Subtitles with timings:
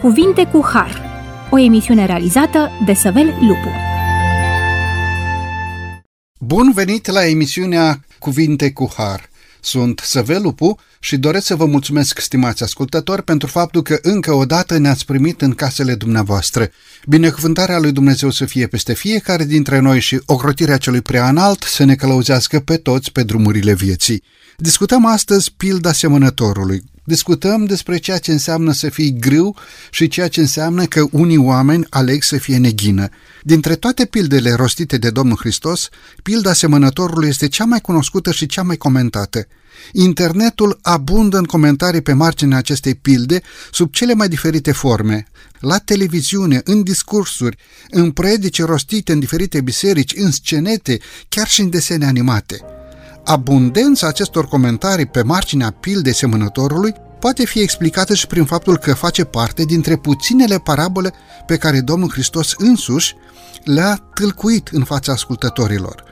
[0.00, 1.02] Cuvinte cu Har,
[1.50, 3.68] o emisiune realizată de Săvel Lupu.
[6.38, 9.28] Bun venit la emisiunea Cuvinte cu Har.
[9.60, 14.44] Sunt Săvel Lupu și doresc să vă mulțumesc, stimați ascultători, pentru faptul că încă o
[14.44, 16.70] dată ne-ați primit în casele dumneavoastră.
[17.06, 21.84] Binecuvântarea lui Dumnezeu să fie peste fiecare dintre noi și ocrotirea celui prea înalt să
[21.84, 24.22] ne călăuzească pe toți pe drumurile vieții.
[24.56, 26.82] Discutăm astăzi pilda semănătorului.
[27.10, 29.56] Discutăm despre ceea ce înseamnă să fii grâu
[29.90, 33.08] și ceea ce înseamnă că unii oameni aleg să fie neghină.
[33.42, 35.88] Dintre toate pildele rostite de Domnul Hristos,
[36.22, 39.46] pilda semănătorului este cea mai cunoscută și cea mai comentată.
[39.92, 43.40] Internetul abundă în comentarii pe marginea acestei pilde
[43.72, 45.26] sub cele mai diferite forme.
[45.60, 47.56] La televiziune, în discursuri,
[47.88, 50.98] în predice rostite în diferite biserici, în scenete,
[51.28, 52.60] chiar și în desene animate.
[53.24, 59.24] Abundența acestor comentarii pe marginea pildei semănătorului poate fi explicată și prin faptul că face
[59.24, 61.12] parte dintre puținele parabole
[61.46, 63.16] pe care Domnul Hristos însuși
[63.64, 66.04] le-a tâlcuit în fața ascultătorilor.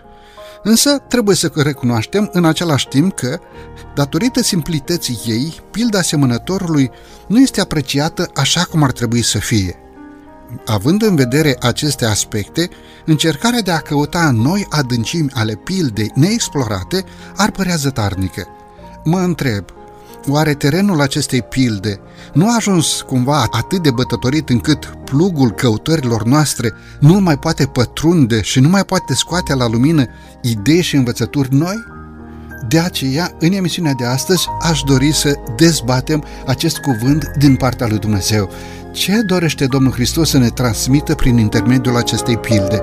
[0.62, 3.38] Însă trebuie să recunoaștem în același timp că,
[3.94, 6.90] datorită simplității ei, pilda semănătorului
[7.28, 9.78] nu este apreciată așa cum ar trebui să fie–
[10.66, 12.68] Având în vedere aceste aspecte,
[13.04, 17.04] încercarea de a căuta noi adâncimi ale pildei neexplorate
[17.36, 18.46] ar părea zătarnică.
[19.04, 19.64] Mă întreb,
[20.28, 22.00] oare terenul acestei pilde
[22.32, 28.42] nu a ajuns cumva atât de bătătorit încât plugul căutărilor noastre nu mai poate pătrunde
[28.42, 30.04] și nu mai poate scoate la lumină
[30.42, 31.96] idei și învățături noi?
[32.68, 37.98] De aceea, în emisiunea de astăzi, aș dori să dezbatem acest cuvânt din partea lui
[37.98, 38.50] Dumnezeu.
[38.92, 42.82] Ce dorește Domnul Hristos să ne transmită prin intermediul acestei pilde?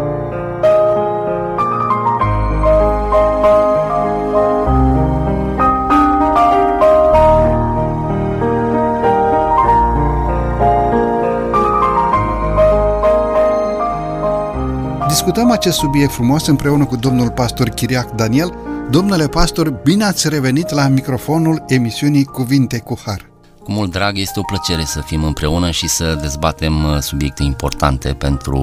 [15.25, 18.53] Discutăm acest subiect frumos împreună cu domnul pastor Chiriac Daniel.
[18.89, 23.29] Domnule pastor, bine ați revenit la microfonul emisiunii Cuvinte cu Har.
[23.63, 28.13] Cu mult drag, este o plăcere să fim împreună și să dezbatem uh, subiecte importante
[28.13, 28.59] pentru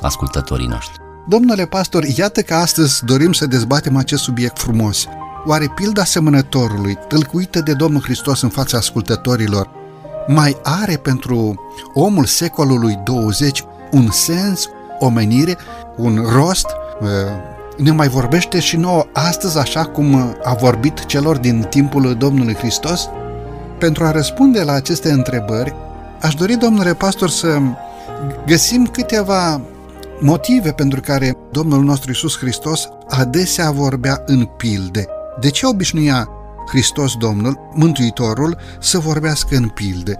[0.00, 0.98] ascultătorii noștri.
[1.28, 5.06] Domnule pastor, iată că astăzi dorim să dezbatem acest subiect frumos.
[5.46, 9.70] Oare pilda semănătorului, tâlcuită de Domnul Hristos în fața ascultătorilor,
[10.26, 11.54] mai are pentru
[11.94, 14.68] omul secolului 20 un sens,
[15.00, 15.56] o menire,
[16.00, 16.66] un rost?
[17.00, 17.08] Uh,
[17.76, 23.08] ne mai vorbește și nouă astăzi așa cum a vorbit celor din timpul Domnului Hristos?
[23.78, 25.74] Pentru a răspunde la aceste întrebări,
[26.20, 27.58] aș dori, domnule pastor, să
[28.46, 29.60] găsim câteva
[30.20, 35.06] motive pentru care Domnul nostru Isus Hristos adesea vorbea în pilde.
[35.40, 36.28] De ce obișnuia
[36.68, 40.18] Hristos Domnul, Mântuitorul, să vorbească în pilde?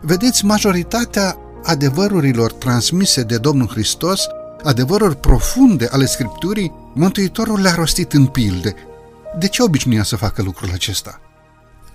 [0.00, 4.26] Vedeți, majoritatea adevărurilor transmise de Domnul Hristos,
[4.64, 8.74] adevăruri profunde ale Scripturii, Mântuitorul le-a rostit în pilde.
[9.38, 11.20] De ce obișnuia să facă lucrul acesta?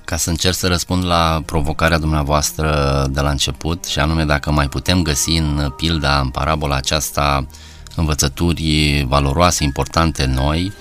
[0.08, 4.68] ca să încerc să răspund la provocarea dumneavoastră de la început și anume dacă mai
[4.68, 7.48] putem găsi în pilda, în parabola aceasta
[7.96, 10.74] învățături valoroase, importante noi,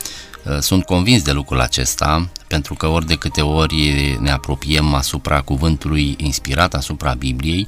[0.45, 5.41] uh, sunt convins de lucrul acesta, pentru că ori de câte ori ne apropiem asupra
[5.41, 7.67] cuvântului inspirat, asupra Bibliei,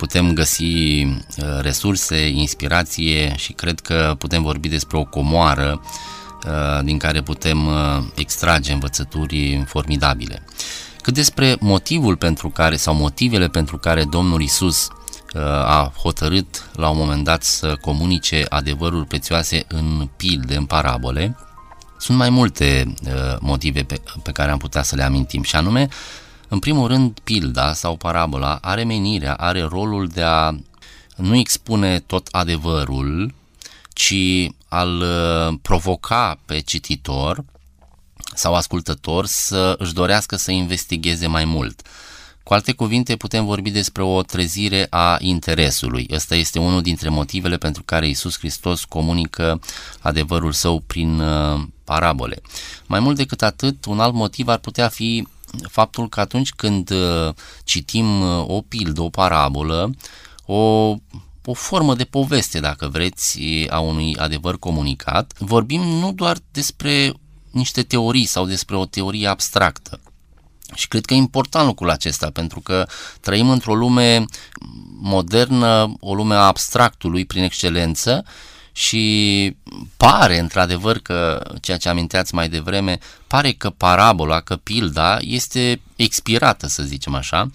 [0.00, 0.64] putem găsi
[1.04, 5.80] uh, resurse, inspirație și cred că putem vorbi despre o comoară
[6.46, 7.58] uh, din care putem
[8.14, 10.42] extrage învățături formidabile.
[11.02, 14.88] Cât despre motivul pentru care sau motivele pentru care Domnul Isus
[15.34, 21.36] uh, a hotărât la un moment dat să comunice adevăruri prețioase în pilde, în parabole,
[21.98, 25.88] sunt mai multe uh, motive pe, pe care am putea să le amintim și anume,
[26.50, 30.50] în primul rând, pilda sau parabola are menirea, are rolul de a
[31.16, 33.34] nu expune tot adevărul,
[33.92, 34.14] ci
[34.68, 37.44] al uh, provoca pe cititor
[38.34, 41.82] sau ascultător să își dorească să investigheze mai mult.
[42.42, 46.08] Cu alte cuvinte, putem vorbi despre o trezire a interesului.
[46.12, 49.60] Ăsta este unul dintre motivele pentru care Isus Hristos comunică
[50.00, 52.40] adevărul său prin uh, parabole.
[52.86, 55.26] Mai mult decât atât, un alt motiv ar putea fi
[55.68, 59.94] faptul că atunci când uh, citim uh, o pildă, o parabolă,
[60.44, 60.94] o
[61.44, 67.12] o formă de poveste, dacă vreți, a unui adevăr comunicat, vorbim nu doar despre
[67.50, 70.00] niște teorii sau despre o teorie abstractă.
[70.74, 72.86] Și cred că e important lucrul acesta, pentru că
[73.20, 74.24] trăim într-o lume
[75.00, 78.24] modernă, o lume a abstractului prin excelență
[78.80, 79.56] și
[79.96, 86.66] pare într-adevăr că, ceea ce aminteați mai devreme, pare că parabola, că pilda este expirată,
[86.66, 87.50] să zicem așa,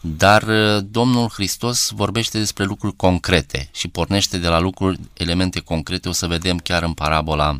[0.00, 6.08] dar uh, Domnul Hristos vorbește despre lucruri concrete și pornește de la lucruri, elemente concrete,
[6.08, 7.58] o să vedem chiar în parabola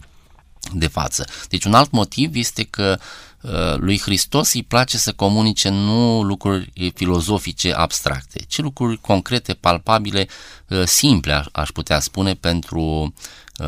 [0.73, 1.25] de față.
[1.49, 3.05] Deci un alt motiv este că uh,
[3.77, 10.27] lui Hristos îi place să comunice nu lucruri filozofice abstracte, ci lucruri concrete, palpabile,
[10.69, 13.15] uh, simple, aș putea spune, pentru,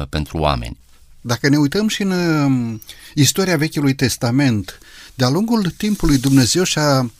[0.09, 0.76] pentru oameni.
[1.20, 2.82] Dacă ne uităm și în um,
[3.15, 4.79] istoria Vechiului Testament,
[5.15, 7.11] de-a lungul timpului Dumnezeu și-a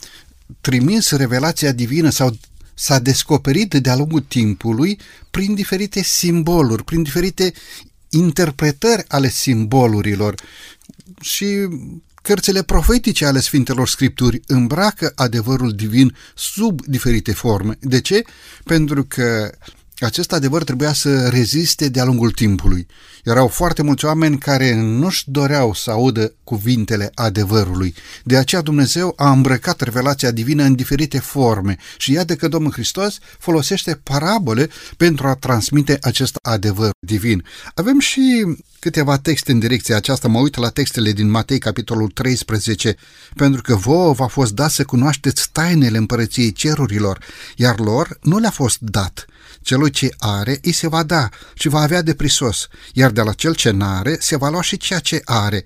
[0.61, 2.37] trimis revelația divină sau
[2.75, 4.99] s-a descoperit de-a lungul timpului
[5.31, 7.53] prin diferite simboluri, prin diferite
[8.11, 10.35] interpretări ale simbolurilor
[11.21, 11.69] și
[12.23, 17.76] cărțile profetice ale Sfintelor Scripturi îmbracă adevărul divin sub diferite forme.
[17.81, 18.25] De ce?
[18.65, 19.50] Pentru că
[20.05, 22.87] acest adevăr trebuia să reziste de-a lungul timpului.
[23.25, 27.95] Erau foarte mulți oameni care nu-și doreau să audă cuvintele adevărului.
[28.25, 33.19] De aceea Dumnezeu a îmbrăcat revelația divină în diferite forme și iată că Domnul Hristos
[33.39, 37.45] folosește parabole pentru a transmite acest adevăr divin.
[37.75, 42.97] Avem și câteva texte în direcția aceasta, mă uit la textele din Matei, capitolul 13,
[43.35, 47.19] pentru că vouă v-a fost dat să cunoașteți tainele împărăției cerurilor,
[47.56, 49.27] iar lor nu le-a fost dat.
[49.63, 53.33] Celui ce are, îi se va da și va avea de prisos, iar de la
[53.33, 55.65] cel ce n-are, se va lua și ceea ce are.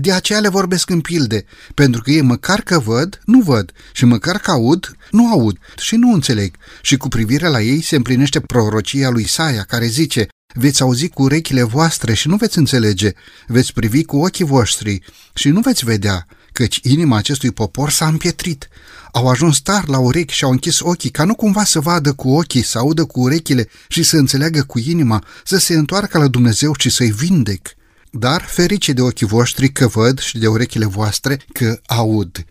[0.00, 1.44] De aceea le vorbesc în pilde,
[1.74, 5.96] pentru că ei măcar că văd, nu văd, și măcar că aud, nu aud și
[5.96, 6.56] nu înțeleg.
[6.82, 11.22] Și cu privire la ei se împlinește prorocia lui Isaia, care zice, veți auzi cu
[11.22, 13.12] urechile voastre și nu veți înțelege,
[13.46, 15.02] veți privi cu ochii voștri
[15.34, 18.68] și nu veți vedea, căci inima acestui popor s-a împietrit.
[19.12, 22.30] Au ajuns tari la urechi și au închis ochii, ca nu cumva să vadă cu
[22.30, 26.74] ochii, să audă cu urechile și să înțeleagă cu inima, să se întoarcă la Dumnezeu
[26.78, 27.68] și să-i vindec.
[28.10, 32.44] Dar ferice de ochii voștri că văd și de urechile voastre că aud.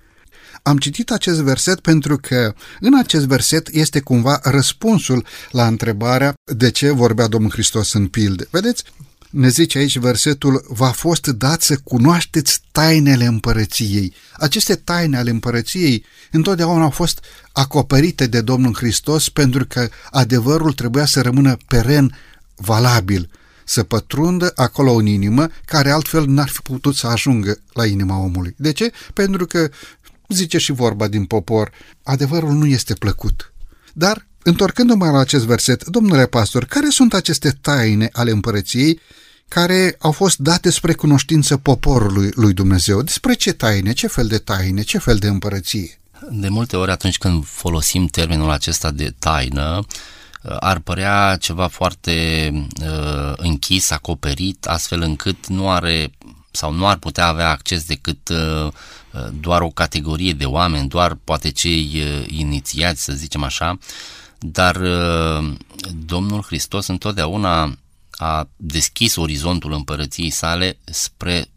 [0.63, 6.71] Am citit acest verset pentru că în acest verset este cumva răspunsul la întrebarea de
[6.71, 8.47] ce vorbea Domnul Hristos în pilde.
[8.51, 8.83] Vedeți,
[9.35, 14.13] ne zice aici versetul, v-a fost dat să cunoașteți tainele împărăției.
[14.33, 17.19] Aceste taine ale împărăției întotdeauna au fost
[17.51, 22.17] acoperite de Domnul Hristos pentru că adevărul trebuia să rămână peren,
[22.55, 23.29] valabil,
[23.65, 28.55] să pătrundă acolo în inimă, care altfel n-ar fi putut să ajungă la inima omului.
[28.57, 28.91] De ce?
[29.13, 29.69] Pentru că,
[30.27, 31.71] zice și vorba din popor,
[32.03, 33.53] adevărul nu este plăcut.
[33.93, 38.99] Dar Întorcându-mă la acest verset, domnule pastor, care sunt aceste taine ale împărăției
[39.47, 43.01] care au fost date spre cunoștință poporului lui Dumnezeu?
[43.01, 45.99] Despre ce taine, ce fel de taine, ce fel de împărăție?
[46.29, 49.85] De multe ori atunci când folosim termenul acesta de taină,
[50.59, 52.49] ar părea ceva foarte
[52.81, 56.11] uh, închis, acoperit, astfel încât nu are
[56.51, 58.71] sau nu ar putea avea acces decât uh,
[59.39, 63.77] doar o categorie de oameni, doar poate cei uh, inițiați, să zicem așa,
[64.39, 65.53] dar uh,
[66.05, 67.77] Domnul Hristos întotdeauna
[68.15, 71.49] a deschis orizontul împărăției sale spre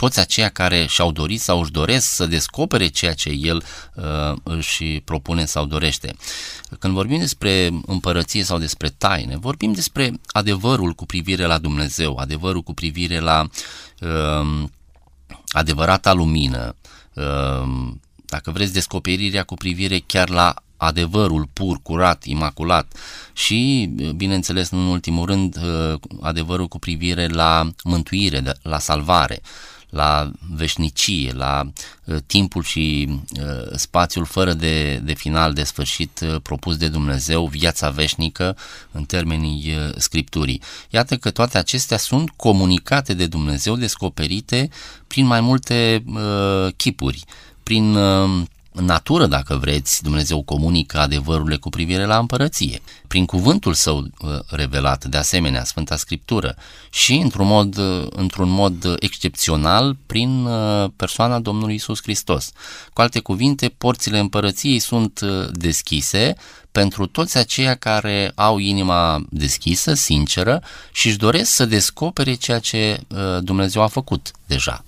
[0.00, 3.62] toți aceia care și-au dorit sau își doresc să descopere ceea ce el
[3.94, 6.14] uh, își propune sau dorește.
[6.78, 12.62] Când vorbim despre împărăție sau despre taine, vorbim despre adevărul cu privire la Dumnezeu, adevărul
[12.62, 13.48] cu privire la
[14.00, 14.64] uh,
[15.48, 16.74] adevărata lumină,
[17.14, 17.92] uh,
[18.30, 22.96] dacă vreți descoperirea cu privire chiar la adevărul pur, curat, imaculat
[23.32, 29.40] și, bineînțeles, în ultimul rând, uh, adevărul cu privire la mântuire, la salvare,
[29.90, 31.70] la veșnicie, la
[32.04, 37.90] uh, timpul și uh, spațiul fără de, de final, de sfârșit propus de Dumnezeu, viața
[37.90, 38.56] veșnică
[38.90, 40.62] în termenii Scripturii.
[40.90, 44.68] Iată că toate acestea sunt comunicate de Dumnezeu, descoperite
[45.06, 47.96] prin mai multe uh, chipuri, prin uh, în
[48.72, 55.04] natură, dacă vreți, Dumnezeu comunică adevărurile cu privire la împărăție, prin cuvântul său uh, revelat,
[55.04, 56.56] de asemenea, Sfânta Scriptură,
[56.90, 62.52] și într-un mod, uh, într-un mod excepțional prin uh, persoana Domnului Isus Hristos.
[62.92, 65.20] Cu alte cuvinte, porțile împărăției sunt
[65.52, 66.34] deschise
[66.72, 70.62] pentru toți aceia care au inima deschisă, sinceră
[70.92, 73.00] și își doresc să descopere ceea ce
[73.40, 74.84] Dumnezeu a făcut deja.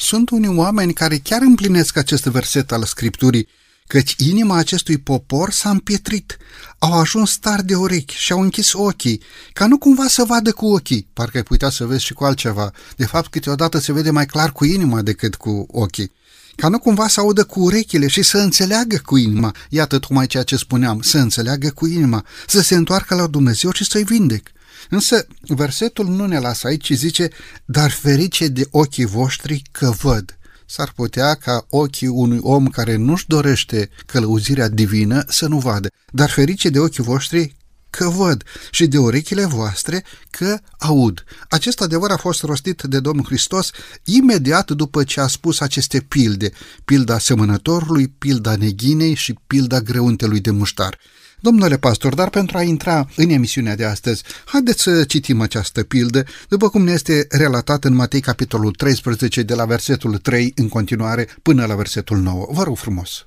[0.00, 3.48] Sunt unii oameni care chiar împlinesc acest verset al Scripturii,
[3.86, 6.36] căci inima acestui popor s-a împietrit,
[6.78, 10.66] au ajuns tari de urechi și au închis ochii, ca nu cumva să vadă cu
[10.66, 12.72] ochii, parcă ai putea să vezi și cu altceva.
[12.96, 16.12] De fapt, câteodată se vede mai clar cu inima decât cu ochii.
[16.56, 19.54] Ca nu cumva să audă cu urechile și să înțeleagă cu inima.
[19.68, 23.84] Iată tocmai ceea ce spuneam, să înțeleagă cu inima, să se întoarcă la Dumnezeu și
[23.84, 24.50] să-i vindec.
[24.90, 27.28] Însă versetul nu ne lasă aici, ci zice,
[27.64, 30.38] dar ferice de ochii voștri că văd.
[30.66, 36.30] s-ar putea ca ochii unui om care nu-și dorește călăuzirea divină să nu vadă, dar
[36.30, 37.56] ferice de ochii voștri
[37.90, 41.24] că văd și de urechile voastre că aud.
[41.48, 43.70] Acest adevăr a fost rostit de Domnul Hristos
[44.04, 46.50] imediat după ce a spus aceste pilde,
[46.84, 50.98] pilda semănătorului, pilda neghinei și pilda greuntelui de muștar.
[51.40, 56.24] Domnule pastor, dar pentru a intra în emisiunea de astăzi, haideți să citim această pildă,
[56.48, 61.28] după cum ne este relatat în Matei capitolul 13, de la versetul 3 în continuare
[61.42, 62.46] până la versetul 9.
[62.50, 63.26] Vă rog frumos!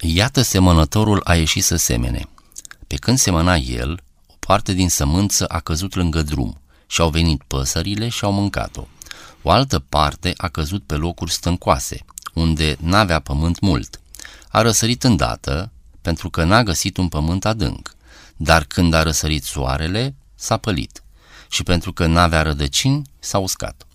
[0.00, 2.22] Iată semănătorul a ieșit să semene.
[2.86, 7.42] Pe când semăna el, o parte din sămânță a căzut lângă drum și au venit
[7.46, 8.86] păsările și au mâncat-o.
[9.42, 14.00] O altă parte a căzut pe locuri stâncoase, unde n-avea pământ mult.
[14.48, 17.94] A răsărit îndată, pentru că n-a găsit un pământ adânc,
[18.36, 21.02] dar când a răsărit soarele, s-a pălit
[21.50, 23.86] și pentru că n-avea rădăcini, s-a uscat.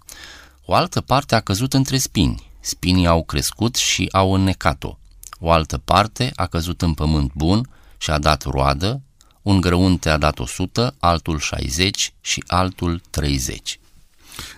[0.65, 4.97] O altă parte a căzut între spini, spinii au crescut și au înnecat-o.
[5.39, 9.01] O altă parte a căzut în pământ bun și a dat roadă,
[9.41, 13.79] un grăunte a dat 100, altul 60 și altul 30.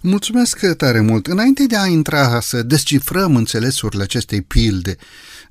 [0.01, 1.27] Mulțumesc tare mult!
[1.27, 4.95] Înainte de a intra să descifrăm înțelesurile acestei pilde,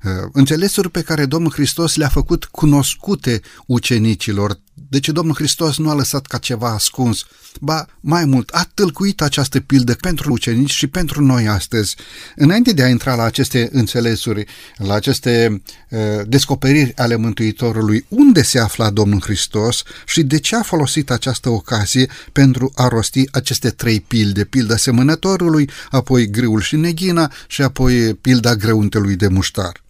[0.03, 5.89] uh, înțelesuri pe care Domnul Hristos le-a făcut cunoscute ucenicilor, de ce Domnul Hristos nu
[5.89, 7.25] a lăsat ca ceva ascuns,
[7.61, 11.95] ba mai mult, a tâlcuit această pildă pentru ucenici și pentru noi astăzi.
[12.35, 14.45] Înainte de a intra la aceste înțelesuri,
[14.77, 20.61] la aceste uh, descoperiri ale Mântuitorului, unde se afla Domnul Hristos și de ce a
[20.61, 27.31] folosit această ocazie pentru a rosti aceste trei pilde, pilda semănătorului, apoi grâul și neghina
[27.47, 29.84] și apoi pilda grăuntelui de muștar.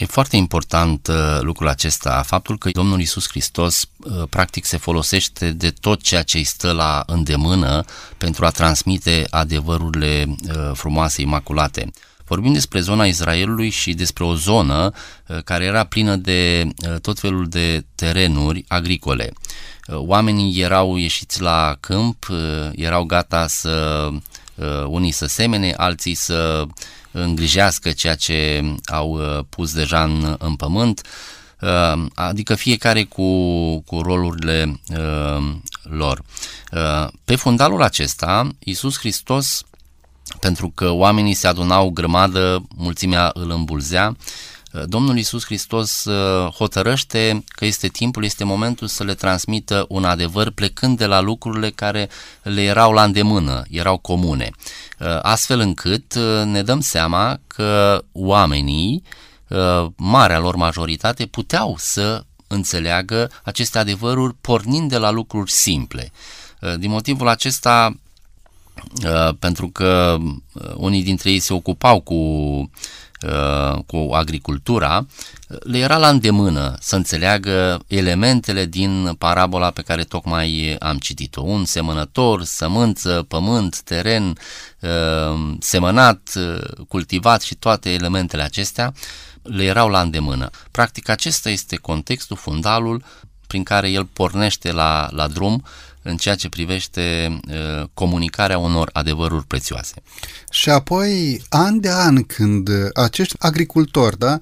[0.00, 5.50] E foarte important uh, lucrul acesta, faptul că Domnul Isus Hristos uh, practic se folosește
[5.50, 7.84] de tot ceea ce îi stă la îndemână
[8.18, 11.90] pentru a transmite adevărurile uh, frumoase, imaculate.
[12.30, 14.92] Vorbim despre zona Israelului și despre o zonă
[15.26, 19.32] uh, care era plină de uh, tot felul de terenuri agricole.
[19.86, 22.26] Uh, oamenii erau ieșiți la câmp,
[22.72, 24.08] erau gata să
[24.86, 26.66] unii să semene, alții să
[27.10, 31.06] îngrijească ceea ce au pus deja în, în pământ,
[32.14, 34.80] adică fiecare cu, cu rolurile
[35.82, 36.22] lor.
[37.24, 39.64] Pe fundalul acesta, Iisus Hristos
[40.38, 44.16] pentru că oamenii se adunau grămadă, mulțimea îl îmbulzea.
[44.70, 50.50] Domnul Iisus Hristos uh, hotărăște că este timpul, este momentul să le transmită un adevăr
[50.50, 52.08] plecând de la lucrurile care
[52.42, 54.50] le erau la îndemână, erau comune.
[54.98, 59.02] Uh, astfel încât uh, ne dăm seama că oamenii,
[59.96, 66.12] marea lor majoritate, puteau să înțeleagă aceste adevăruri pornind de la lucruri simple.
[66.78, 67.94] Din motivul acesta,
[69.04, 72.68] Uh, pentru că uh, unii dintre ei se ocupau cu, uh,
[73.86, 75.06] cu agricultura,
[75.62, 81.42] le era la îndemână să înțeleagă elementele din parabola pe care tocmai am citit-o.
[81.42, 84.38] Un semănător, sămânță, pământ, teren,
[85.58, 86.32] semănat,
[86.88, 88.92] cultivat și toate elementele acestea
[89.42, 90.50] le erau la îndemână.
[90.70, 93.02] Practic acesta este contextul, fundalul
[93.46, 95.64] prin care el pornește la, la drum
[96.02, 99.94] în ceea ce privește uh, comunicarea unor adevăruri prețioase.
[100.50, 104.38] Și apoi, an de an, când acești agricultori, da,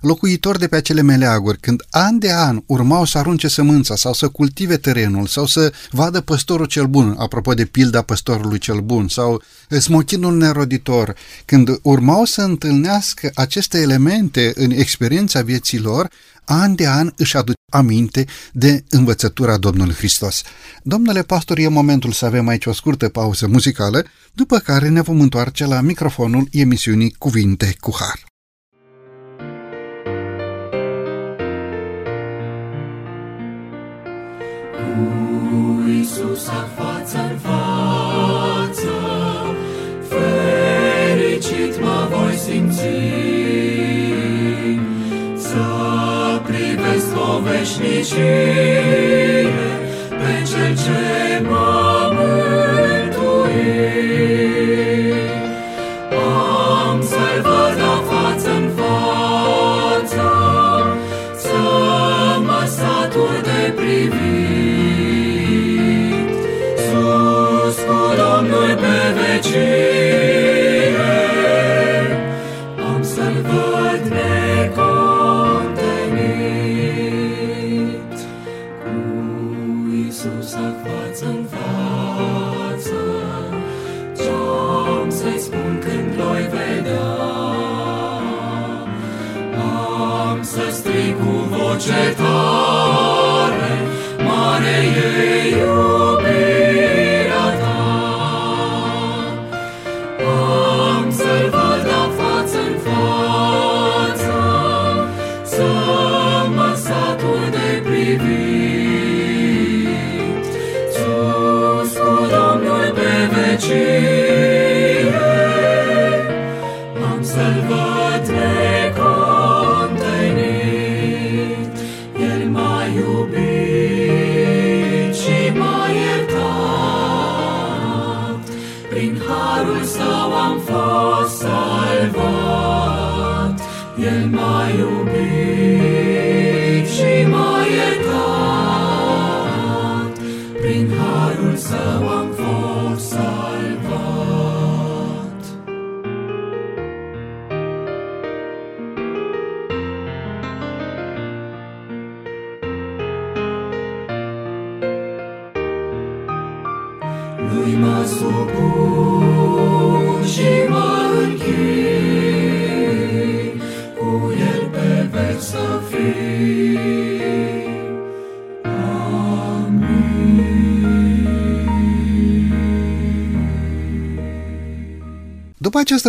[0.00, 4.28] locuitori de pe acele meleaguri, când an de an urmau să arunce sămânța sau să
[4.28, 9.42] cultive terenul sau să vadă păstorul cel bun, apropo de pilda păstorului cel bun, sau
[9.80, 16.08] smochinul neroditor, când urmau să întâlnească aceste elemente în experiența vieții lor,
[16.46, 20.42] an de an își aduce aminte de învățătura Domnului Hristos.
[20.82, 25.20] Domnule pastor, e momentul să avem aici o scurtă pauză muzicală, după care ne vom
[25.20, 28.24] întoarce la microfonul emisiunii Cuvinte cu Har.
[34.76, 36.44] Cu Iisus
[36.76, 38.96] față în față,
[40.08, 42.95] fericit mă voi simți.
[47.56, 49.48] O veșnicie
[50.08, 51.85] pe cel ce m-a mântuit.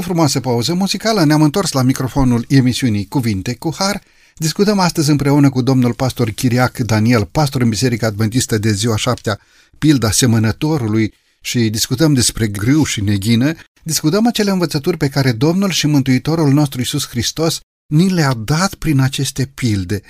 [0.07, 4.01] Frumoasă pauză muzicală ne-am întors la microfonul emisiunii Cuvinte cu Har.
[4.35, 9.39] Discutăm astăzi împreună cu domnul pastor Chiriac Daniel, pastor în Biserica Adventistă de ziua șaptea,
[9.77, 15.87] pilda semănătorului și discutăm despre grâu și neghină, discutăm acele învățături pe care Domnul și
[15.87, 20.01] Mântuitorul nostru Isus Hristos ni le-a dat prin aceste pilde.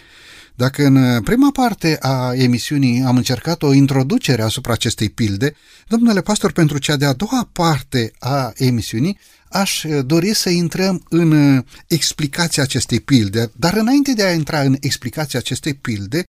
[0.57, 5.55] Dacă în prima parte a emisiunii am încercat o introducere asupra acestei pilde,
[5.87, 9.17] domnule pastor, pentru cea de-a doua parte a emisiunii,
[9.49, 15.39] aș dori să intrăm în explicația acestei pilde, dar înainte de a intra în explicația
[15.39, 16.23] acestei pilde,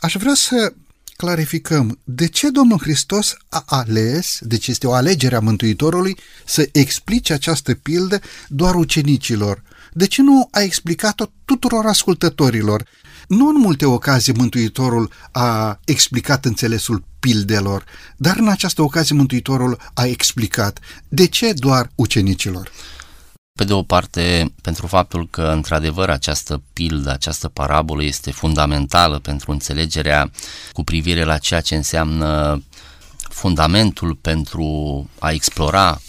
[0.00, 0.72] aș vrea să
[1.16, 7.32] clarificăm de ce Domnul Hristos a ales, deci este o alegere a Mântuitorului, să explice
[7.32, 9.62] această pildă doar ucenicilor.
[9.92, 12.86] De ce nu a explicat-o tuturor ascultătorilor?
[13.26, 17.84] Nu în multe ocazii Mântuitorul a explicat înțelesul pildelor,
[18.16, 20.78] dar în această ocazie Mântuitorul a explicat.
[21.08, 22.70] De ce doar ucenicilor?
[23.52, 29.50] Pe de o parte, pentru faptul că, într-adevăr, această pildă, această parabolă este fundamentală pentru
[29.50, 30.30] înțelegerea
[30.72, 32.62] cu privire la ceea ce înseamnă
[33.16, 34.66] fundamentul pentru
[35.18, 36.00] a explora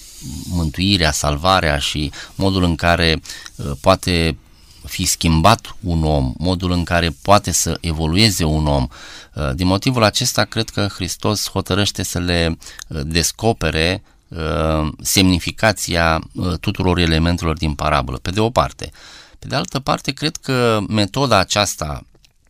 [0.50, 3.22] mântuirea, salvarea și modul în care
[3.56, 4.38] uh, poate
[4.88, 8.88] fi schimbat un om, modul în care poate să evolueze un om.
[9.34, 16.22] Uh, din motivul acesta, cred că Hristos hotărăște să le uh, descopere uh, semnificația
[16.60, 18.92] tuturor elementelor din parabolă, pe de o parte.
[19.40, 22.04] Pe de altă parte, cred că metoda aceasta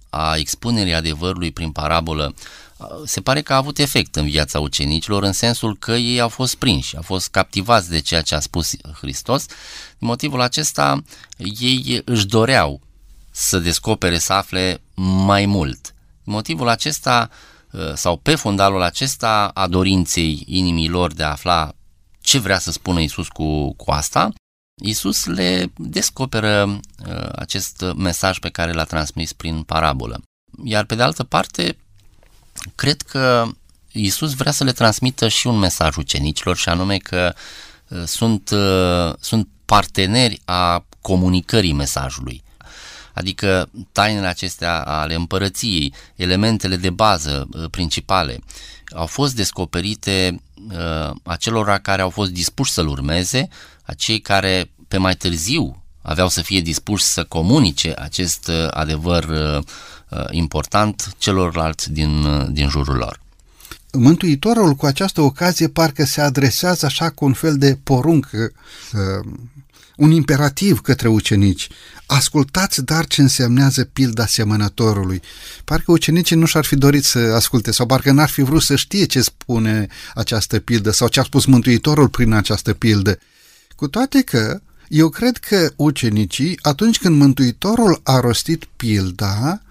[0.09, 2.33] a expunerii adevărului prin parabolă
[3.05, 6.55] se pare că a avut efect în viața ucenicilor în sensul că ei au fost
[6.55, 9.45] prinși, au fost captivați de ceea ce a spus Hristos.
[9.97, 11.03] Din motivul acesta
[11.37, 12.81] ei își doreau
[13.31, 14.81] să descopere, să afle
[15.25, 15.81] mai mult.
[16.23, 17.29] Din motivul acesta
[17.93, 21.73] sau pe fundalul acesta a dorinței inimii lor de a afla
[22.21, 24.33] ce vrea să spună Isus cu, cu asta,
[24.83, 30.21] Isus le descoperă uh, acest mesaj pe care l-a transmis prin parabolă.
[30.63, 31.77] Iar pe de altă parte,
[32.75, 33.47] cred că
[33.91, 37.33] Isus vrea să le transmită și un mesaj ucenicilor și anume că
[37.87, 42.43] uh, sunt, uh, sunt parteneri a comunicării mesajului.
[43.13, 48.39] Adică tainele acestea ale împărăției, elementele de bază uh, principale,
[48.95, 50.41] au fost descoperite
[51.23, 53.47] acelora care au fost dispuși să-l urmeze,
[53.83, 59.25] a cei care pe mai târziu aveau să fie dispuși să comunice acest adevăr
[60.09, 63.19] Uh, important celorlalți din, uh, din jurul lor.
[63.91, 69.31] Mântuitorul cu această ocazie parcă se adresează așa cu un fel de porunc, uh,
[69.95, 71.67] un imperativ către ucenici.
[72.05, 75.21] Ascultați dar ce însemnează pilda semănătorului.
[75.63, 79.05] Parcă ucenicii nu și-ar fi dorit să asculte sau parcă n-ar fi vrut să știe
[79.05, 83.19] ce spune această pildă sau ce a spus Mântuitorul prin această pildă.
[83.75, 89.61] Cu toate că eu cred că ucenicii, atunci când Mântuitorul a rostit pilda,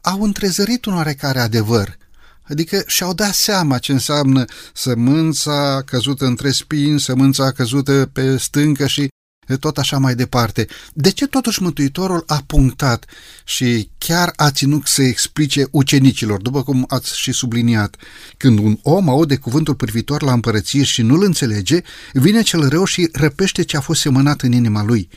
[0.00, 1.96] au întrezărit un oarecare adevăr,
[2.42, 9.08] adică și-au dat seama ce înseamnă sămânța căzută între spini, sămânța căzută pe stâncă și
[9.54, 10.66] tot așa mai departe.
[10.92, 13.04] De ce totuși Mântuitorul a punctat
[13.44, 17.96] și chiar a ținut să explice ucenicilor, după cum ați și subliniat,
[18.36, 21.80] când un om aude cuvântul privitor la împărăție și nu-l înțelege,
[22.12, 25.08] vine cel rău și răpește ce a fost semănat în inima lui.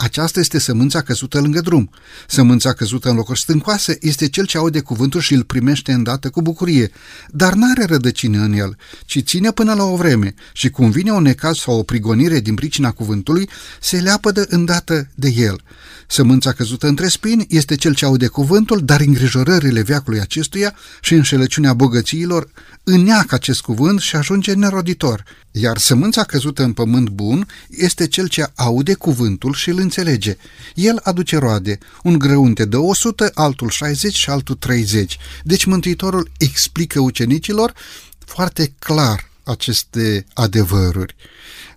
[0.00, 1.90] Aceasta este sămânța căzută lângă drum.
[2.28, 6.42] Sămânța căzută în locuri stâncoase este cel ce aude cuvântul și îl primește îndată cu
[6.42, 6.90] bucurie,
[7.28, 11.22] dar n-are rădăcină în el, ci ține până la o vreme și cum vine un
[11.22, 13.48] necaz sau o prigonire din pricina cuvântului,
[13.80, 15.60] se leapădă îndată de el.
[16.06, 21.74] Sămânța căzută între spini este cel ce aude cuvântul, dar îngrijorările veacului acestuia și înșelăciunea
[21.74, 22.50] bogățiilor
[22.90, 25.24] îneacă acest cuvânt și ajunge neroditor.
[25.50, 30.36] Iar sămânța căzută în pământ bun este cel ce aude cuvântul și îl înțelege.
[30.74, 35.18] El aduce roade, un grăunte de 100, altul 60 și altul 30.
[35.42, 37.72] Deci Mântuitorul explică ucenicilor
[38.26, 41.14] foarte clar aceste adevăruri.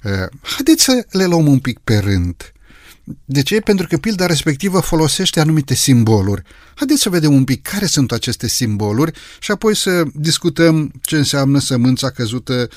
[0.02, 2.51] Eh, haideți să le luăm un pic pe rând.
[3.26, 3.60] De ce?
[3.60, 6.41] Pentru că pilda respectivă folosește anumite simboluri.
[6.76, 11.60] Haideți să vedem un pic care sunt aceste simboluri și apoi să discutăm ce înseamnă
[11.60, 12.67] sămânța căzută eh,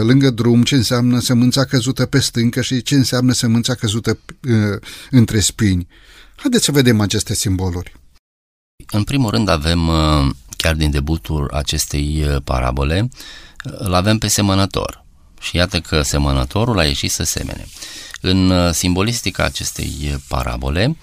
[0.00, 4.52] lângă drum, ce înseamnă sămânța căzută pe stâncă și ce înseamnă sămânța căzută uh,
[5.10, 5.86] între spini.
[6.36, 7.92] Haideți să vedem aceste simboluri.
[8.90, 9.90] În primul rând avem,
[10.56, 13.08] chiar din debutul acestei parabole,
[13.62, 15.04] îl avem pe semănător.
[15.40, 17.66] Și iată că semănătorul a ieșit să semene.
[18.24, 20.96] În uh, simbolistica acestei uh, parabole,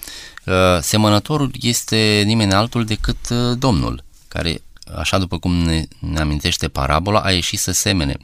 [0.44, 3.28] uh, semănătorul este nimeni altul decât
[3.58, 4.62] Domnul, care,
[4.96, 8.16] așa după cum ne, ne amintește parabola, a ieșit să semene.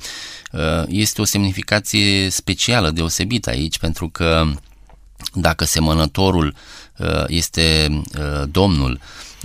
[0.87, 4.45] Este o semnificație specială, deosebită aici, pentru că
[5.33, 6.55] dacă semănătorul
[7.27, 7.89] este
[8.51, 9.01] Domnul,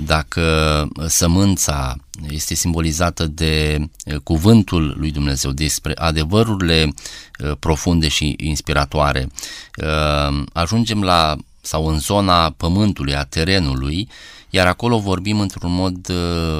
[0.05, 1.95] dacă sămânța
[2.29, 6.93] este simbolizată de eh, cuvântul lui Dumnezeu, despre adevărurile
[7.37, 9.27] eh, profunde și inspiratoare,
[9.75, 14.09] eh, ajungem la sau în zona pământului, a terenului,
[14.49, 16.11] iar acolo vorbim într-un mod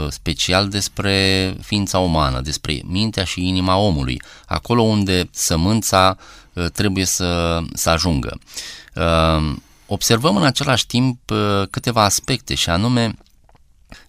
[0.09, 6.17] special despre ființa umană, despre mintea și inima omului, acolo unde sămânța
[6.73, 8.39] trebuie să, să ajungă.
[9.85, 11.19] Observăm în același timp
[11.69, 13.15] câteva aspecte și anume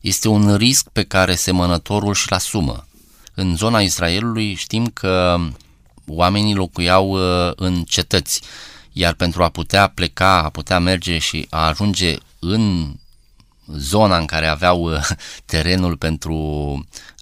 [0.00, 2.86] este un risc pe care semănătorul și-l asumă.
[3.34, 5.38] În zona Israelului știm că
[6.06, 8.42] oamenii locuiau uh, în cetăți,
[8.92, 12.94] iar pentru a putea pleca, a putea merge și a ajunge în
[13.66, 15.08] zona în care aveau uh,
[15.44, 16.34] terenul pentru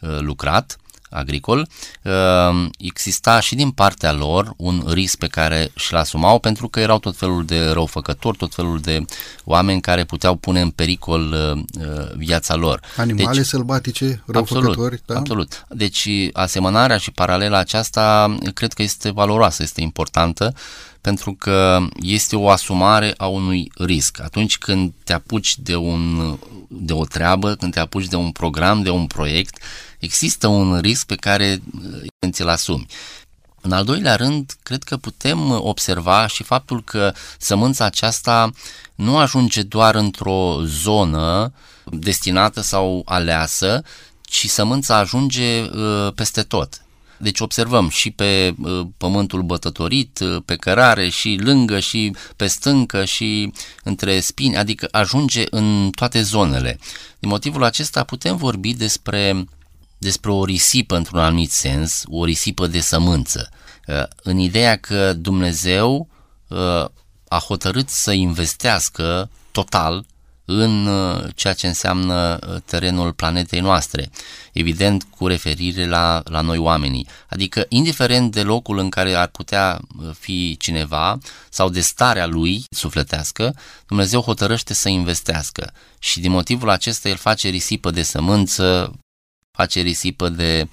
[0.00, 0.76] uh, lucrat,
[1.10, 1.68] agricol,
[2.02, 6.98] uh, exista și din partea lor un risc pe care și-l asumau pentru că erau
[6.98, 9.04] tot felul de răufăcători, tot felul de
[9.44, 12.80] oameni care puteau pune în pericol uh, uh, viața lor.
[12.96, 14.70] Animale deci, sălbatice, răufăcători.
[14.70, 15.16] Absolut, da?
[15.16, 15.66] absolut.
[15.68, 20.54] Deci asemănarea și paralela aceasta cred că este valoroasă, este importantă
[21.00, 24.20] pentru că este o asumare a unui risc.
[24.22, 26.36] Atunci când te apuci de, un,
[26.68, 29.62] de o treabă, când te apuci de un program, de un proiect,
[30.00, 32.86] există un risc pe care uh, ți-l asumi.
[33.60, 38.50] În al doilea rând, cred că putem observa și faptul că sămânța aceasta
[38.94, 41.52] nu ajunge doar într-o zonă
[41.84, 43.82] destinată sau aleasă,
[44.22, 46.82] ci sămânța ajunge uh, peste tot.
[47.16, 53.04] Deci observăm și pe uh, pământul bătătorit, uh, pe cărare și lângă și pe stâncă
[53.04, 53.52] și
[53.84, 56.78] între spini, adică ajunge în toate zonele.
[57.18, 59.44] Din motivul acesta putem vorbi despre,
[60.00, 63.50] despre o risipă într-un anumit sens, o risipă de sămânță,
[63.86, 66.08] uh, în ideea că Dumnezeu
[67.28, 70.04] a hotărât să investească total
[70.52, 74.10] în uh, ceea ce înseamnă uh, terenul planetei noastre,
[74.52, 77.06] evident cu referire la, la noi oamenii.
[77.28, 81.18] Adică, indiferent de locul în care ar putea uh, fi cineva
[81.50, 87.48] sau de starea lui sufletească, Dumnezeu hotărăște să investească și din motivul acesta el face
[87.48, 88.92] risipă de sămânță,
[89.60, 90.68] face risipă de,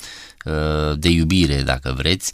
[0.96, 2.32] de iubire, dacă vreți,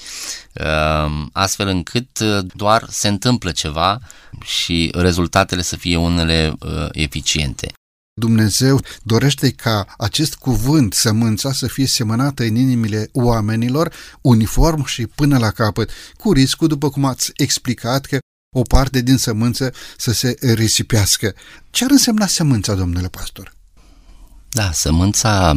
[1.32, 2.20] astfel încât
[2.56, 4.00] doar se întâmplă ceva
[4.44, 7.74] și rezultatele să fie unele uh, eficiente.
[8.20, 15.38] Dumnezeu dorește ca acest cuvânt, sămânța, să fie semănată în inimile oamenilor, uniform și până
[15.38, 18.18] la capăt, cu riscul, după cum ați explicat, că
[18.56, 21.34] o parte din sămânță să se risipească.
[21.70, 23.54] Ce ar însemna sămânța, domnule pastor?
[24.50, 25.54] Da, sămânța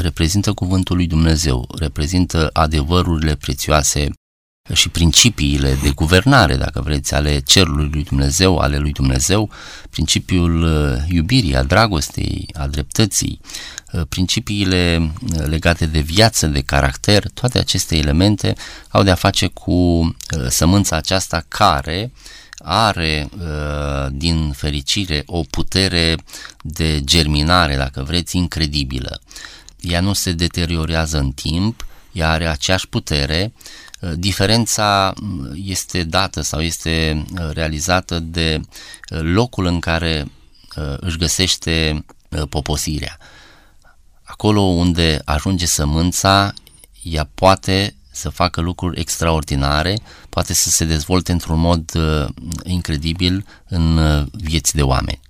[0.00, 4.10] reprezintă cuvântul lui Dumnezeu, reprezintă adevărurile prețioase
[4.72, 9.50] și principiile de guvernare, dacă vreți, ale cerului lui Dumnezeu, ale lui Dumnezeu,
[9.90, 13.40] principiul uh, iubirii, a dragostei, a dreptății,
[13.92, 18.54] uh, principiile uh, legate de viață, de caracter, toate aceste elemente
[18.88, 20.10] au de a face cu
[20.48, 22.12] sămânța aceasta care
[22.62, 23.28] are,
[24.10, 26.16] din fericire, o putere
[26.62, 29.20] de germinare, dacă vreți, incredibilă.
[29.80, 33.52] Ea nu se deteriorează în timp, ea are aceeași putere,
[34.14, 35.12] diferența
[35.54, 38.60] este dată sau este realizată de
[39.08, 40.30] locul în care
[41.00, 42.04] își găsește
[42.48, 43.18] poposirea.
[44.22, 46.54] Acolo unde ajunge sămânța,
[47.02, 52.28] ea poate să facă lucruri extraordinare, poate să se dezvolte într-un mod uh,
[52.64, 55.20] incredibil în uh, vieți de oameni.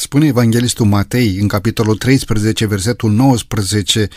[0.00, 4.08] Spune Evanghelistul Matei în capitolul 13, versetul 19,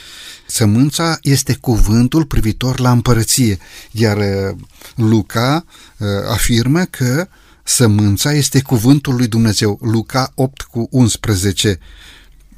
[0.47, 3.57] sămânța este cuvântul privitor la împărăție,
[3.91, 4.57] iar uh,
[4.95, 5.65] Luca
[5.97, 7.27] uh, afirmă că
[7.63, 11.79] sămânța este cuvântul lui Dumnezeu, Luca 8 cu 11.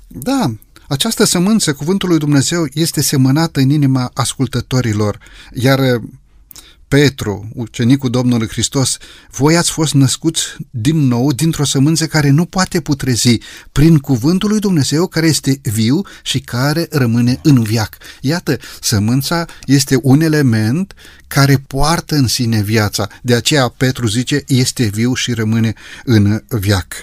[0.08, 0.56] Da,
[0.88, 5.20] această sămânță, cuvântul lui Dumnezeu, este semănată în inima ascultătorilor,
[5.54, 6.02] iar uh,
[6.88, 8.98] Petru, ucenicul Domnului Hristos,
[9.32, 13.38] voi ați fost născuți din nou dintr-o sămânță care nu poate putrezi
[13.72, 17.98] prin cuvântul lui Dumnezeu care este viu și care rămâne în viac.
[18.22, 20.94] Iată, sămânța este un element
[21.28, 23.08] care poartă în sine viața.
[23.22, 26.94] De aceea Petru zice, este viu și rămâne în viac.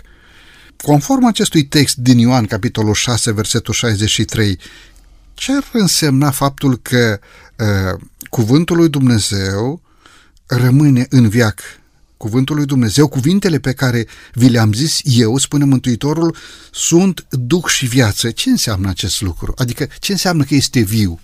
[0.83, 4.59] Conform acestui text din Ioan, capitolul 6, versetul 63,
[5.35, 7.19] ce ar însemna faptul că
[7.59, 8.01] uh,
[8.33, 9.83] cuvântul lui Dumnezeu
[10.47, 11.61] rămâne în viac?
[12.17, 16.37] Cuvântul lui Dumnezeu, cuvintele pe care vi le-am zis eu, spune Mântuitorul,
[16.71, 18.31] sunt duc și viață.
[18.31, 19.53] Ce înseamnă acest lucru?
[19.57, 21.21] Adică ce înseamnă că este viu?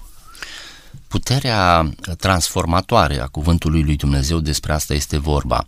[1.08, 5.66] Puterea transformatoare a cuvântului lui Dumnezeu, despre asta este vorba.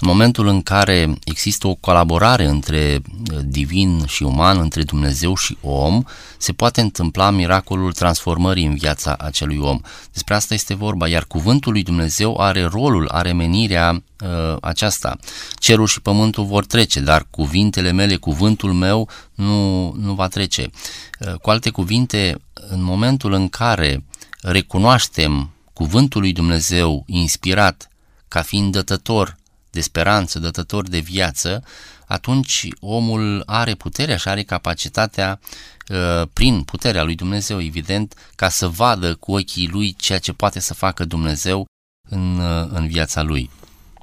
[0.00, 5.56] În momentul în care există o colaborare între uh, divin și uman, între Dumnezeu și
[5.60, 6.02] om,
[6.38, 9.80] se poate întâmpla miracolul transformării în viața acelui om.
[10.12, 15.16] Despre asta este vorba, iar cuvântul lui Dumnezeu are rolul, are menirea uh, aceasta.
[15.54, 20.70] Cerul și pământul vor trece, dar cuvintele mele, cuvântul meu nu, nu va trece.
[21.20, 22.36] Uh, cu alte cuvinte,
[22.68, 24.04] în momentul în care
[24.42, 27.88] recunoaștem cuvântul lui Dumnezeu inspirat
[28.28, 29.36] ca fiind dătător
[29.70, 31.64] de speranță, dătător de viață,
[32.06, 35.40] atunci omul are puterea și are capacitatea
[35.88, 40.60] uh, prin puterea lui Dumnezeu, evident, ca să vadă cu ochii lui ceea ce poate
[40.60, 41.66] să facă Dumnezeu
[42.08, 43.50] în, uh, în viața lui.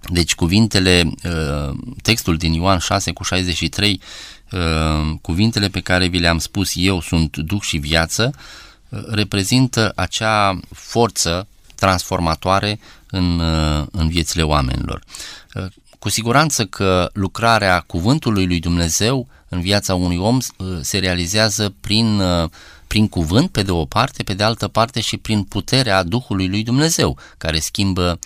[0.10, 4.02] Deci cuvintele, uh, textul din Ioan 6 cu 63,
[5.22, 8.34] cuvintele pe care vi le-am spus eu sunt duc și viață,
[8.90, 13.40] reprezintă acea forță transformatoare în,
[13.92, 15.04] în viețile oamenilor.
[16.00, 20.38] Cu siguranță că lucrarea cuvântului lui Dumnezeu în viața unui om
[20.82, 22.22] se realizează prin,
[22.88, 26.64] prin cuvânt, pe de o parte, pe de altă parte și prin puterea Duhului lui
[26.64, 28.20] Dumnezeu, care schimbă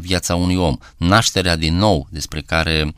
[0.00, 0.76] viața unui om.
[0.96, 2.94] Nașterea din nou, despre care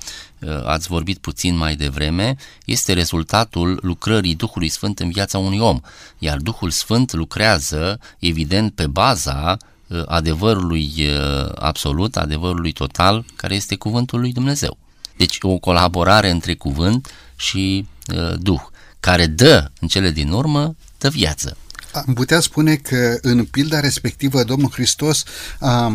[0.64, 5.80] ați vorbit puțin mai devreme, este rezultatul lucrării Duhului Sfânt în viața unui om,
[6.18, 13.76] iar Duhul Sfânt lucrează, evident, pe baza uh, adevărului uh, absolut, adevărului total, care este
[13.76, 14.78] cuvântul lui Dumnezeu.
[15.16, 18.60] Deci o colaborare între cuvânt și uh, Duh,
[19.00, 21.56] care dă, în cele din urmă, dă viață.
[21.92, 25.24] Am putea spune că în pilda respectivă Domnul Hristos
[25.58, 25.92] a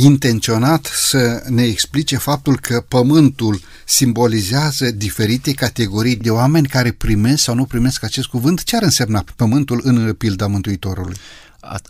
[0.00, 7.54] intenționat să ne explice faptul că pământul simbolizează diferite categorii de oameni care primesc sau
[7.54, 8.62] nu primesc acest cuvânt.
[8.62, 11.16] Ce ar însemna pământul în pilda Mântuitorului?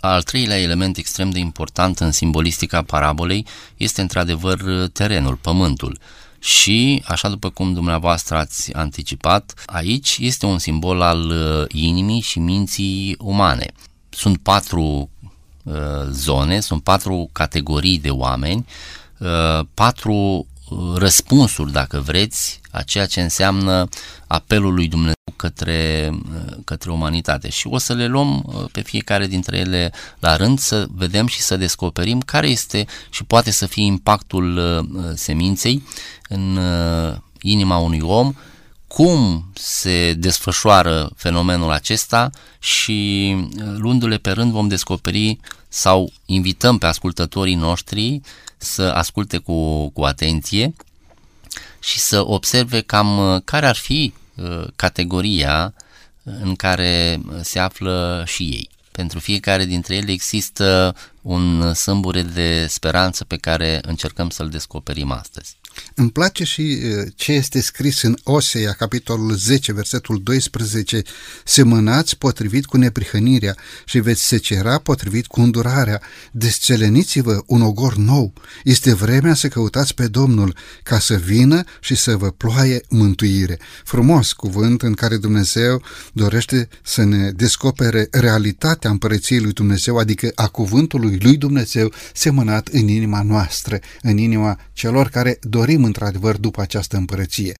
[0.00, 5.98] Al treilea element extrem de important în simbolistica parabolei este într-adevăr terenul, pământul.
[6.38, 12.38] Și, așa după cum dumneavoastră ați anticipat, aici este un simbol al uh, inimii și
[12.38, 13.66] minții umane.
[14.10, 15.17] Sunt patru Uh,
[16.10, 18.66] zone, sunt patru categorii de oameni,
[19.18, 23.88] uh, patru uh, răspunsuri, dacă vreți, a ceea ce înseamnă
[24.26, 26.10] apelul lui Dumnezeu către,
[26.64, 27.50] către umanitate.
[27.50, 31.56] Și o să le luăm pe fiecare dintre ele la rând să vedem și să
[31.56, 34.60] descoperim care este și poate să fie impactul
[35.14, 35.82] seminței
[36.28, 36.58] în
[37.40, 38.34] inima unui om
[38.88, 43.36] cum se desfășoară fenomenul acesta și
[43.76, 48.20] luându-le pe rând vom descoperi sau invităm pe ascultătorii noștri
[48.56, 50.74] să asculte cu, cu atenție
[51.80, 55.74] și să observe cam care ar fi uh, categoria
[56.22, 58.68] în care se află și ei.
[58.92, 65.56] Pentru fiecare dintre ele există un sâmbure de speranță pe care încercăm să-l descoperim astăzi.
[65.94, 66.78] Îmi place și
[67.14, 71.02] ce este scris în Osea, capitolul 10, versetul 12.
[71.44, 76.00] Semănați potrivit cu neprihănirea și veți secera potrivit cu îndurarea.
[76.32, 78.32] Desceleniți-vă un ogor nou.
[78.64, 83.58] Este vremea să căutați pe Domnul ca să vină și să vă ploaie mântuire.
[83.84, 90.48] Frumos cuvânt în care Dumnezeu dorește să ne descopere realitatea împărăției lui Dumnezeu, adică a
[90.48, 95.38] cuvântului lui Dumnezeu semănat în inima noastră, în inima celor care
[95.68, 97.54] dorim într-adevăr după această împărăție.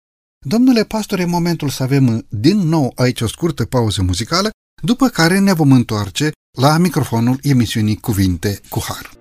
[0.47, 4.51] Domnule pastor, e momentul să avem din nou aici o scurtă pauză muzicală,
[4.83, 9.18] după care ne vom întoarce la microfonul emisiunii Cuvinte cu Har.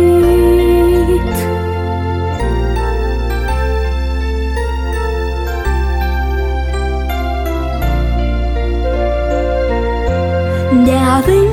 [10.86, 11.53] De avem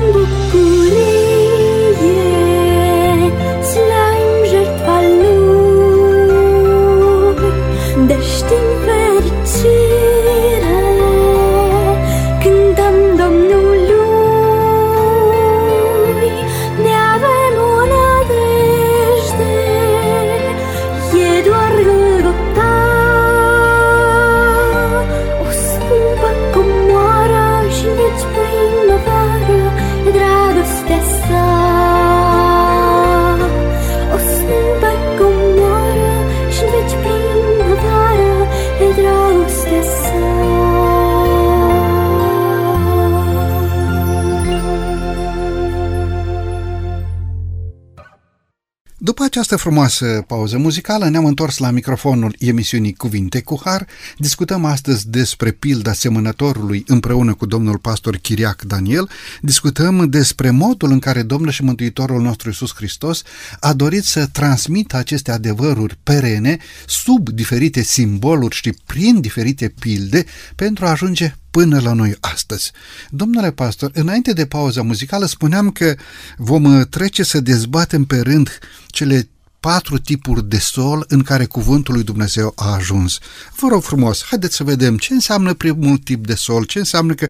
[49.31, 53.87] această frumoasă pauză muzicală, ne-am întors la microfonul emisiunii Cuvinte cu Har.
[54.17, 59.09] Discutăm astăzi despre pilda semănătorului împreună cu domnul pastor Chiriac Daniel.
[59.41, 63.21] Discutăm despre modul în care Domnul și Mântuitorul nostru Iisus Hristos
[63.59, 70.85] a dorit să transmită aceste adevăruri perene sub diferite simboluri și prin diferite pilde pentru
[70.85, 72.71] a ajunge până la noi astăzi.
[73.09, 75.95] Domnule pastor, înainte de pauza muzicală spuneam că
[76.37, 82.03] vom trece să dezbatem pe rând cele patru tipuri de sol în care cuvântul lui
[82.03, 83.17] Dumnezeu a ajuns.
[83.55, 87.25] Vă rog frumos, haideți să vedem ce înseamnă primul tip de sol, ce înseamnă că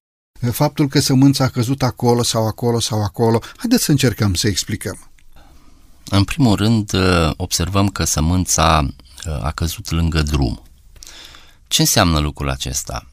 [0.52, 3.42] faptul că sămânța a căzut acolo sau acolo sau acolo.
[3.56, 5.12] Haideți să încercăm să explicăm.
[6.10, 6.92] În primul rând,
[7.38, 8.88] observăm că sămânța
[9.42, 10.62] a căzut lângă drum.
[11.68, 13.11] Ce înseamnă lucrul acesta?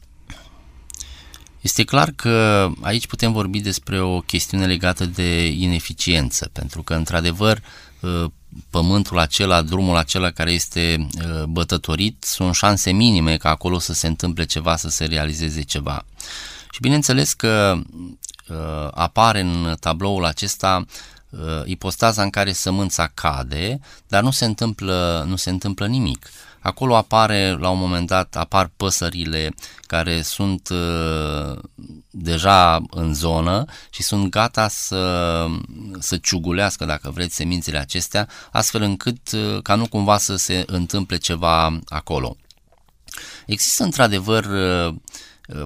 [1.61, 7.61] Este clar că aici putem vorbi despre o chestiune legată de ineficiență, pentru că, într-adevăr,
[8.69, 11.07] pământul acela, drumul acela care este
[11.49, 16.05] bătătorit, sunt șanse minime ca acolo să se întâmple ceva, să se realizeze ceva.
[16.71, 17.81] Și bineînțeles că
[18.91, 20.85] apare în tabloul acesta
[21.65, 26.29] ipostaza în care sămânța cade, dar nu se întâmplă, nu se întâmplă nimic.
[26.59, 31.59] Acolo apare, la un moment dat, apar păsările care sunt uh,
[32.09, 35.45] deja în zonă și sunt gata să,
[35.99, 41.17] să ciugulească, dacă vreți, semințele acestea, astfel încât uh, ca nu cumva să se întâmple
[41.17, 42.35] ceva acolo.
[43.45, 44.47] Există într-adevăr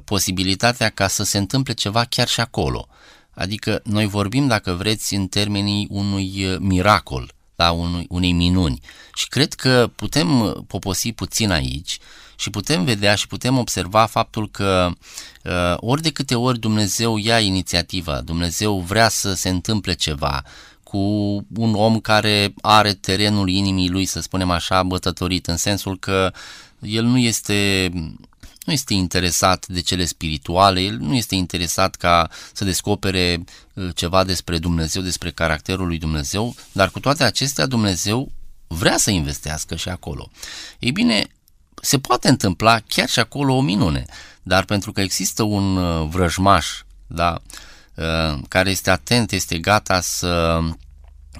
[0.06, 2.88] posibilitatea ca să se întâmple ceva chiar și acolo.
[3.34, 7.34] Adică noi vorbim, dacă vreți, în termenii unui miracol,
[7.64, 8.80] da, unui, unei minuni.
[9.14, 12.00] Și cred că putem poposi puțin aici
[12.36, 14.90] și putem vedea și putem observa faptul că
[15.44, 20.44] uh, ori de câte ori Dumnezeu ia inițiativa, Dumnezeu vrea să se întâmple ceva
[20.84, 20.98] cu
[21.56, 26.34] un om care are terenul inimii lui, să spunem așa, bătătorit, în sensul că
[26.80, 27.92] el nu este
[28.66, 33.44] nu este interesat de cele spirituale, el nu este interesat ca să descopere
[33.74, 38.32] uh, ceva despre Dumnezeu, despre caracterul lui Dumnezeu, dar cu toate acestea Dumnezeu
[38.68, 40.30] vrea să investească și acolo.
[40.80, 41.28] Ei bine,
[41.82, 44.06] se poate întâmpla chiar și acolo o minune,
[44.44, 46.68] dar pentru că există un uh, vrăjmaș,
[47.08, 47.42] da,
[47.96, 50.60] uh, care este atent, este gata să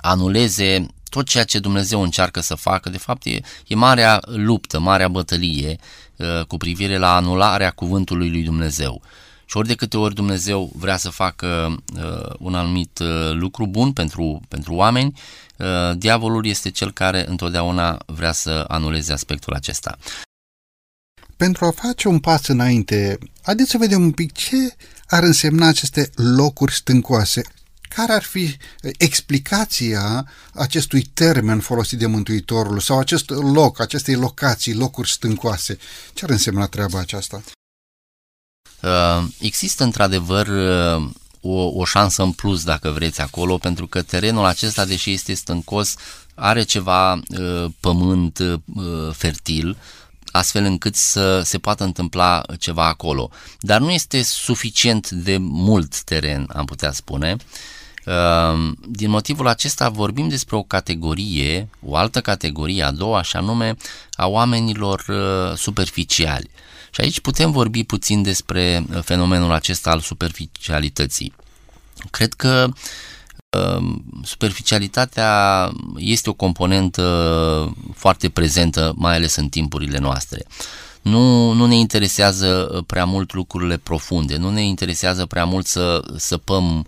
[0.02, 5.08] anuleze tot ceea ce Dumnezeu încearcă să facă, de fapt e, e marea luptă, marea
[5.08, 5.78] bătălie
[6.16, 9.02] uh, cu privire la anularea cuvântului lui Dumnezeu.
[9.46, 13.92] Și ori de câte ori Dumnezeu vrea să facă uh, un anumit uh, lucru bun
[13.94, 15.20] pentru, pentru oameni,
[15.58, 19.98] uh, diavolul este cel care întotdeauna vrea să anuleze aspectul acesta.
[21.38, 24.76] Pentru a face un pas înainte, haideți să vedem un pic ce
[25.08, 27.42] ar însemna aceste locuri stâncoase.
[27.96, 28.58] Care ar fi
[28.98, 35.78] explicația acestui termen folosit de Mântuitorul sau acest loc, acestei locații, locuri stâncoase?
[36.14, 37.44] Ce ar însemna treaba aceasta?
[38.82, 41.10] Uh, există într-adevăr uh,
[41.42, 45.96] o, o șansă în plus, dacă vreți, acolo, pentru că terenul acesta, deși este stâncos,
[46.36, 48.40] are ceva uh, pământ
[49.12, 49.78] fertil,
[50.32, 53.30] astfel încât să se poată întâmpla ceva acolo.
[53.60, 57.36] Dar nu este suficient de mult teren, am putea spune.
[58.88, 63.76] Din motivul acesta vorbim despre o categorie, o altă categorie, a doua, și anume
[64.12, 65.06] a oamenilor
[65.56, 66.50] superficiali.
[66.94, 71.34] Și aici putem vorbi puțin despre uh, fenomenul acesta al superficialității.
[72.12, 72.68] Cred că
[73.50, 80.46] um, superficialitatea este o componentă foarte prezentă, mai ales în timpurile noastre.
[81.02, 86.02] Nu, nu ne interesează uh, prea mult lucrurile profunde, nu ne interesează prea mult să
[86.16, 86.86] săpăm uh,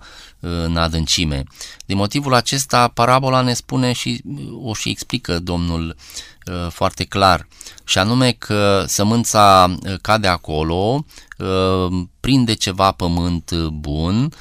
[0.64, 1.44] în adâncime.
[1.86, 4.22] Din motivul acesta, parabola ne spune și
[4.64, 5.96] o și explică Domnul
[6.52, 7.48] Uh, foarte clar
[7.84, 11.06] și anume că sămânța uh, cade acolo,
[11.38, 14.34] uh, prinde ceva pământ bun,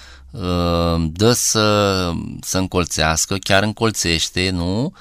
[0.98, 4.92] dă să, să încolțească, chiar încolțește, nu?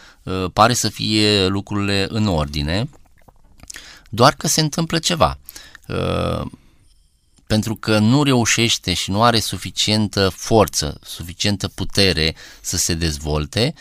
[0.54, 2.89] Pare să fie lucrurile în ordine,
[4.10, 5.38] doar că se întâmplă ceva.
[7.54, 13.74] Pentru că nu reușește și nu are suficientă forță, suficientă putere să se dezvolte,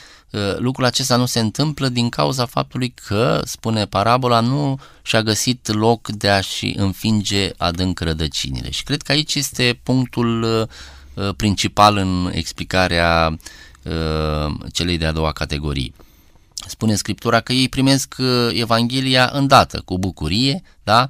[0.56, 6.08] lucrul acesta nu se întâmplă din cauza faptului că, spune parabola, nu și-a găsit loc
[6.08, 8.70] de a-și înfinge adânc rădăcinile.
[8.70, 13.38] Și cred că aici este punctul uh, principal în explicarea
[13.82, 15.94] uh, celei de-a doua categorii.
[16.66, 21.06] Spune Scriptura că ei primesc uh, Evanghelia îndată, cu bucurie, da?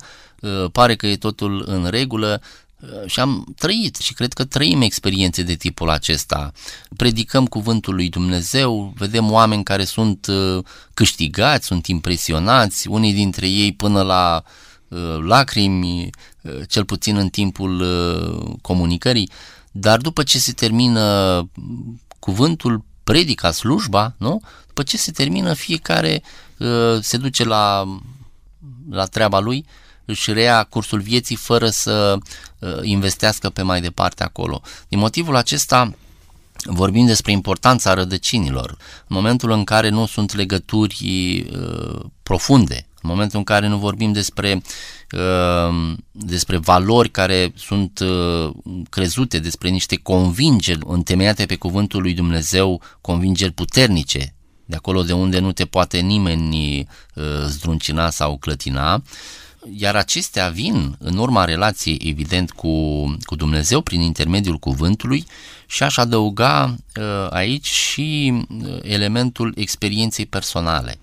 [0.72, 2.40] Pare că e totul în regulă,
[2.82, 6.52] Uh, și am trăit și cred că trăim experiențe de tipul acesta.
[6.96, 10.64] Predicăm cuvântul lui Dumnezeu, vedem oameni care sunt uh,
[10.94, 14.42] câștigați, sunt impresionați, unii dintre ei până la
[14.88, 16.10] uh, lacrimi,
[16.68, 17.86] cel puțin în timpul
[18.60, 19.30] comunicării,
[19.72, 21.48] dar după ce se termină
[22.18, 24.40] cuvântul, predica, slujba, nu?
[24.66, 26.22] După ce se termină, fiecare
[27.00, 27.84] se duce la,
[28.90, 29.64] la treaba lui
[30.04, 32.16] își rea cursul vieții fără să
[32.58, 34.62] uh, investească pe mai departe acolo.
[34.88, 35.94] Din motivul acesta
[36.64, 38.70] vorbim despre importanța rădăcinilor.
[39.06, 44.12] În momentul în care nu sunt legături uh, profunde, în momentul în care nu vorbim
[44.12, 44.62] despre,
[45.12, 48.50] uh, despre valori care sunt uh,
[48.90, 54.34] crezute, despre niște convingeri întemeiate pe cuvântul lui Dumnezeu, convingeri puternice,
[54.64, 56.78] de acolo de unde nu te poate nimeni
[57.14, 59.02] uh, zdruncina sau clătina,
[59.70, 65.26] iar acestea vin în urma relației, evident, cu, cu Dumnezeu prin intermediul cuvântului
[65.66, 70.98] și aș adăuga uh, aici și uh, elementul experienței personale.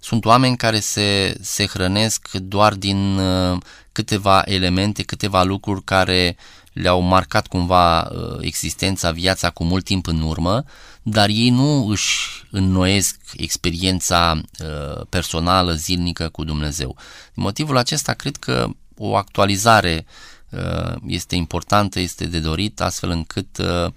[0.00, 3.58] Sunt oameni care se, se hrănesc doar din uh,
[3.92, 6.36] câteva elemente, câteva lucruri care
[6.72, 8.10] le-au marcat cumva
[8.40, 10.64] existența, viața cu mult timp în urmă,
[11.02, 16.96] dar ei nu își înnoiesc experiența uh, personală, zilnică cu Dumnezeu.
[17.34, 20.06] Din motivul acesta, cred că o actualizare
[20.50, 23.92] uh, este importantă, este de dorit, astfel încât uh,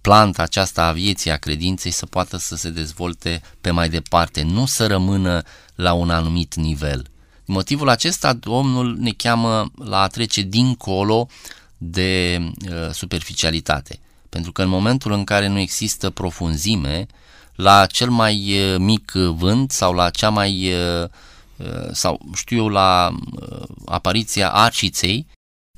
[0.00, 4.66] planta aceasta a vieții, a credinței să poată să se dezvolte pe mai departe, nu
[4.66, 5.42] să rămână
[5.74, 7.06] la un anumit nivel.
[7.44, 11.28] Motivul acesta Domnul ne cheamă la a trece dincolo
[11.78, 12.38] de
[12.68, 13.98] uh, superficialitate.
[14.34, 17.06] Pentru că în momentul în care nu există profunzime,
[17.54, 21.08] la cel mai uh, mic vânt sau la cea mai uh,
[21.56, 25.26] uh sau știu eu la uh, apariția arciței,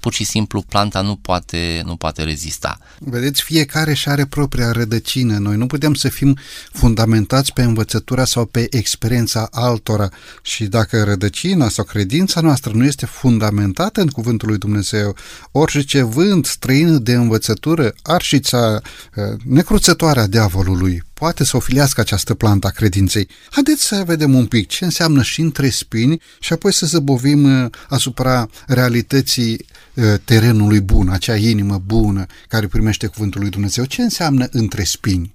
[0.06, 2.78] pur și simplu planta nu poate, nu poate rezista.
[2.98, 5.38] Vedeți, fiecare și are propria rădăcină.
[5.38, 6.38] Noi nu putem să fim
[6.72, 10.08] fundamentați pe învățătura sau pe experiența altora
[10.42, 15.16] și dacă rădăcina sau credința noastră nu este fundamentată în cuvântul lui Dumnezeu,
[15.52, 18.80] orice vânt străin de învățătură, arșița
[19.14, 23.28] uh, necruțătoarea a diavolului, poate să ofilească această plantă a credinței.
[23.50, 27.70] Haideți să vedem un pic ce înseamnă și între spini și apoi să zăbovim uh,
[27.88, 29.75] asupra realității uh,
[30.24, 33.84] terenului bun, acea inimă bună care primește cuvântul lui Dumnezeu.
[33.84, 35.34] Ce înseamnă între spini?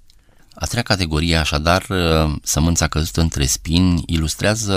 [0.53, 4.75] A treia categorie, așadar, uh, sămânța căzută între spini, ilustrează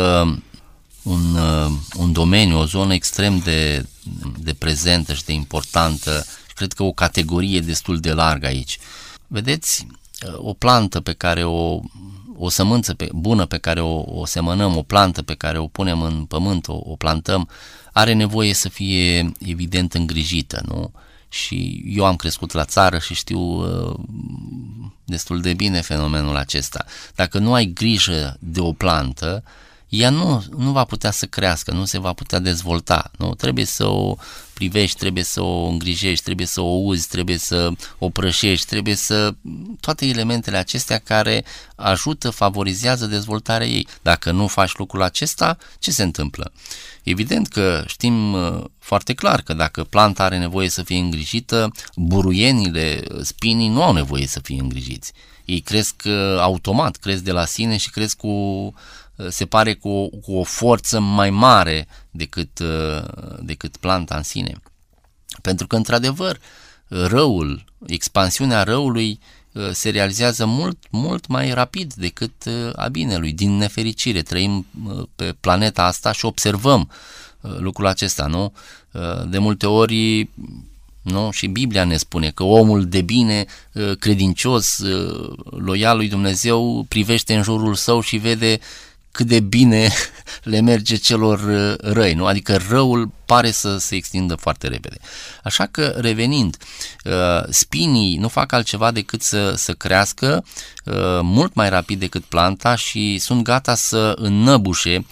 [1.02, 1.36] un,
[1.96, 3.86] un domeniu, o zonă extrem de,
[4.38, 8.78] de prezentă și de importantă și cred că o categorie destul de largă aici.
[9.26, 9.86] Vedeți,
[10.36, 11.80] o plantă pe care o,
[12.36, 16.02] o sămânță pe, bună pe care o, o semănăm, o plantă pe care o punem
[16.02, 17.48] în pământ, o, o plantăm,
[17.92, 20.92] are nevoie să fie evident îngrijită, nu?
[21.28, 23.94] Și eu am crescut la țară și știu uh,
[25.04, 26.84] destul de bine fenomenul acesta.
[27.14, 29.44] Dacă nu ai grijă de o plantă,
[29.88, 33.10] ea nu, nu va putea să crească, nu se va putea dezvolta.
[33.18, 33.34] Nu?
[33.34, 34.16] Trebuie să o
[34.52, 39.34] privești, trebuie să o îngrijești, trebuie să o uzi, trebuie să o prășești, trebuie să...
[39.80, 41.44] toate elementele acestea care
[41.76, 43.86] ajută, favorizează dezvoltarea ei.
[44.02, 46.52] Dacă nu faci lucrul acesta, ce se întâmplă?
[47.02, 53.02] Evident că știm uh, foarte clar că dacă planta are nevoie să fie îngrijită, buruienile,
[53.22, 55.12] spinii nu au nevoie să fie îngrijiți.
[55.44, 58.72] Ei cresc uh, automat, cresc de la sine și cresc cu Uh,
[59.28, 63.04] se pare cu o, cu o forță mai mare decât, uh,
[63.40, 64.60] decât planta în sine.
[65.42, 66.40] Pentru că, într-adevăr,
[66.88, 69.18] răul, expansiunea răului
[69.52, 72.32] uh, se realizează mult, mult mai rapid decât
[72.76, 73.32] a binelui.
[73.32, 74.66] Din nefericire, trăim
[75.16, 76.90] pe planeta asta și observăm
[77.40, 78.52] lucrul acesta, nu?
[79.28, 80.28] De multe ori
[81.02, 81.30] nu?
[81.30, 83.44] Și Biblia ne spune că omul de bine,
[83.98, 84.82] credincios,
[85.50, 88.58] loial lui Dumnezeu, privește în jurul său și vede
[89.14, 89.90] cât de bine
[90.52, 92.26] le merge celor uh, răi, nu?
[92.26, 94.96] Adică răul pare să se extindă foarte repede.
[95.42, 96.56] Așa că, revenind,
[97.04, 100.44] uh, spinii nu fac altceva decât să, să crească
[100.84, 105.06] uh, mult mai rapid decât planta și sunt gata să înnăbușe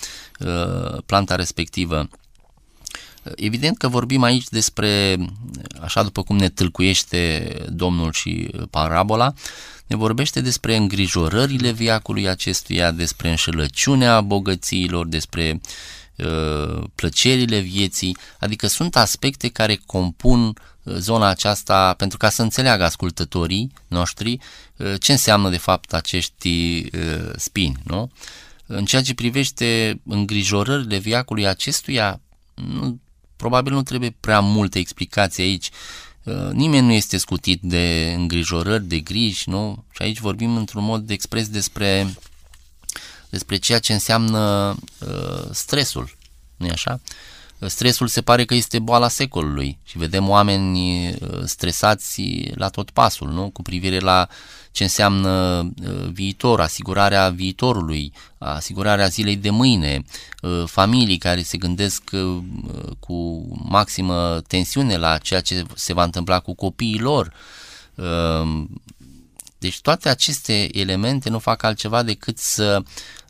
[1.07, 2.09] planta respectivă.
[3.37, 5.17] Evident că vorbim aici despre,
[5.81, 9.33] așa după cum ne tâlcuiește Domnul și parabola,
[9.93, 15.61] ne vorbește despre îngrijorările viacului acestuia, despre înșelăciunea bogățiilor, despre
[16.17, 22.85] uh, plăcerile vieții, adică sunt aspecte care compun uh, zona aceasta pentru ca să înțeleagă
[22.85, 24.39] ascultătorii noștri
[24.77, 28.11] uh, ce înseamnă de fapt acești uh, spini, nu?
[28.67, 32.21] În ceea ce privește îngrijorările viacului acestuia,
[32.55, 33.01] nu,
[33.37, 35.67] probabil nu trebuie prea multe explicații aici.
[35.67, 36.02] Uh,
[36.53, 39.85] nimeni nu este scutit de îngrijorări, de griji, nu?
[39.91, 42.15] Și aici vorbim într-un mod de expres despre,
[43.31, 46.17] despre ceea ce înseamnă uh, stresul,
[46.57, 47.01] nu așa?
[47.67, 52.23] Stresul se pare că este boala secolului și vedem oameni uh, stresați
[52.55, 53.51] la tot pasul, nu?
[53.51, 54.29] Cu privire la
[54.73, 60.03] ce înseamnă uh, viitor, asigurarea viitorului, asigurarea zilei de mâine,
[60.43, 62.03] uh, familii care se gândesc
[62.99, 67.33] cu maximă tensiune la ceea ce se va întâmpla cu copiii lor.
[69.59, 72.83] Deci toate aceste elemente nu fac altceva decât să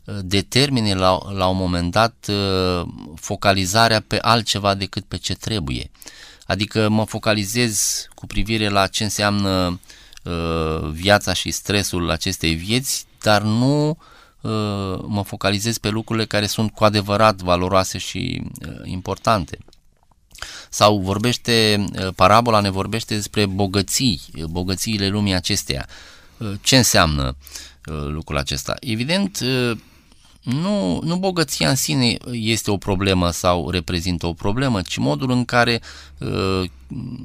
[0.05, 5.91] determine la, la un moment dat uh, focalizarea pe altceva decât pe ce trebuie.
[6.45, 9.77] Adică mă focalizez cu privire la ce înseamnă uh,
[10.91, 16.83] viața și stresul acestei vieți, dar nu uh, mă focalizez pe lucrurile care sunt cu
[16.83, 18.41] adevărat valoroase și
[18.83, 19.57] importante.
[20.69, 25.87] Sau vorbește, parabola ne vorbește despre bogății, bogățiile lumii acesteia.
[26.61, 27.35] Ce înseamnă
[28.07, 28.75] lucrul acesta?
[28.79, 29.39] Evident,
[30.43, 35.45] nu, nu bogăția în sine este o problemă sau reprezintă o problemă, ci modul în
[35.45, 35.81] care
[36.17, 36.69] uh,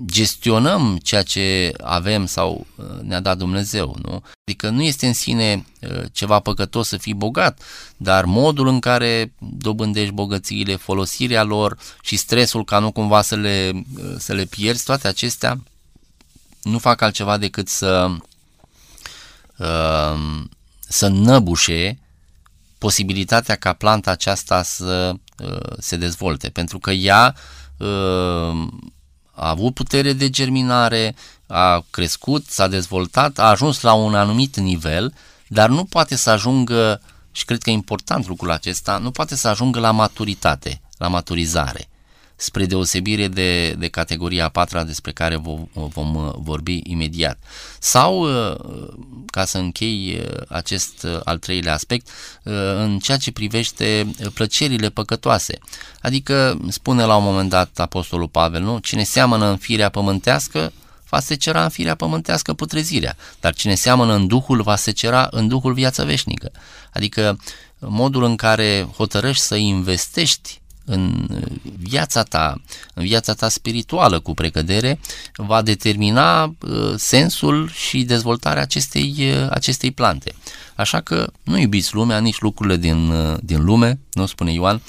[0.06, 3.96] gestionăm ceea ce avem sau uh, ne-a dat Dumnezeu.
[4.02, 4.22] Nu?
[4.44, 7.62] Adică nu este în sine uh, ceva păcătos să fii bogat,
[7.96, 13.72] dar modul în care dobândești bogățiile, folosirea lor și stresul ca nu cumva să le,
[13.74, 15.62] uh, să le pierzi, toate acestea
[16.62, 18.08] nu fac altceva decât să,
[19.56, 20.44] uh,
[20.88, 21.98] să năbușe
[22.78, 25.12] posibilitatea ca planta aceasta să
[25.44, 27.34] uh, se dezvolte, pentru că ea
[27.76, 27.86] uh,
[29.32, 31.14] a avut putere de germinare,
[31.46, 35.14] a crescut, s-a dezvoltat, a ajuns la un anumit nivel,
[35.48, 37.00] dar nu poate să ajungă,
[37.32, 41.88] și cred că e important lucrul acesta, nu poate să ajungă la maturitate, la maturizare
[42.40, 47.38] spre deosebire de, de categoria a patra despre care vom, vom uh, vorbi imediat.
[47.78, 48.56] Sau, uh,
[49.26, 52.08] ca să închei uh, acest al treilea aspect,
[52.76, 55.58] în ceea ce privește plăcerile păcătoase.
[56.00, 58.78] Adică, spune la un moment dat Apostolul Pavel, nu?
[58.78, 60.72] Cine seamănă în firea pământească,
[61.08, 65.72] va secera în firea pământească putrezirea, dar cine seamănă în Duhul va secera în Duhul
[65.72, 66.50] viața veșnică.
[66.92, 67.38] Adică
[67.78, 71.26] modul în care hotărăști să investești în
[71.78, 72.60] viața ta,
[72.94, 75.00] în viața ta spirituală cu precădere,
[75.36, 80.34] va determina uh, sensul și dezvoltarea acestei, uh, acestei plante.
[80.76, 84.82] Așa că nu iubiți lumea, nici lucrurile din, uh, din lume, nu spune Ioan,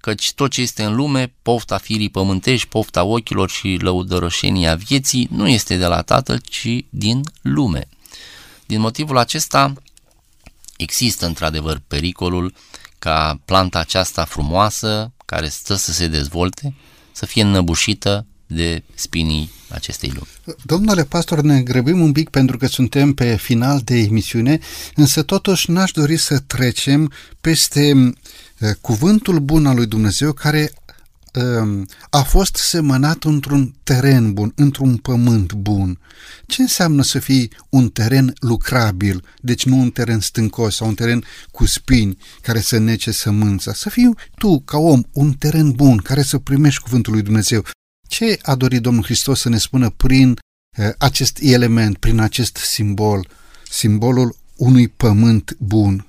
[0.00, 5.48] căci tot ce este în lume, pofta firii pământești, pofta ochilor și lăudărășenia vieții, nu
[5.48, 7.88] este de la Tatăl, ci din lume.
[8.66, 9.72] Din motivul acesta
[10.76, 12.54] există într-adevăr pericolul
[12.98, 16.74] ca planta aceasta frumoasă, care stă să se dezvolte,
[17.12, 20.56] să fie înnăbușită de spinii acestei lumi.
[20.64, 24.58] Domnule pastor, ne grăbim un pic pentru că suntem pe final de emisiune,
[24.94, 28.12] însă totuși n-aș dori să trecem peste
[28.58, 30.79] eh, cuvântul bun al lui Dumnezeu care Ehm,
[32.10, 35.98] a fost semănat într-un teren bun, într-un pământ bun.
[36.46, 41.24] Ce înseamnă să fii un teren lucrabil, deci nu un teren stâncos sau un teren
[41.50, 43.72] cu spini care să nece sămânța?
[43.72, 47.64] Să fii tu, ca om, un teren bun care să primești cuvântul lui Dumnezeu.
[48.08, 50.38] Ce a dorit Domnul Hristos să ne spună prin
[50.98, 53.28] acest element, prin acest simbol,
[53.70, 56.06] simbolul unui pământ bun?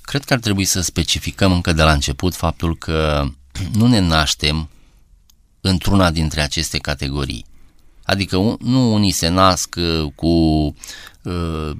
[0.00, 3.28] Cred că ar trebui să specificăm încă de la început faptul că
[3.72, 4.68] nu ne naștem
[5.60, 7.44] într-una dintre aceste categorii.
[8.04, 10.28] Adică nu unii se nasc uh, cu
[11.22, 11.70] uh,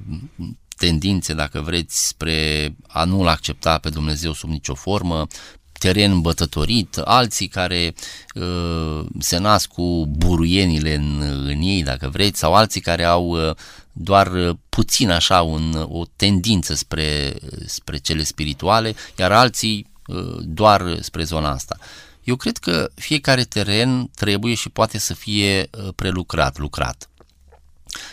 [0.76, 5.26] tendințe, dacă vreți, spre a nu-L accepta pe Dumnezeu sub nicio formă,
[5.72, 7.94] teren bătătorit, alții care
[8.34, 13.54] uh, se nasc cu buruienile în, în ei, dacă vreți, sau alții care au uh,
[13.92, 19.97] doar puțin așa un, o tendință spre, spre cele spirituale, iar alții Uh,
[20.40, 21.76] doar spre zona asta.
[22.24, 27.08] Eu cred că fiecare teren trebuie și poate să fie uh, prelucrat, lucrat.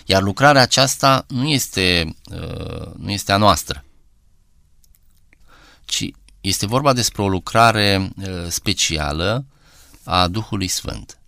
[0.05, 3.83] Iar lucrarea aceasta nu este, uh, nu este a noastră,
[5.85, 8.09] ci este vorba despre o lucrare
[8.47, 9.45] specială
[10.03, 11.19] a Duhului Sfânt.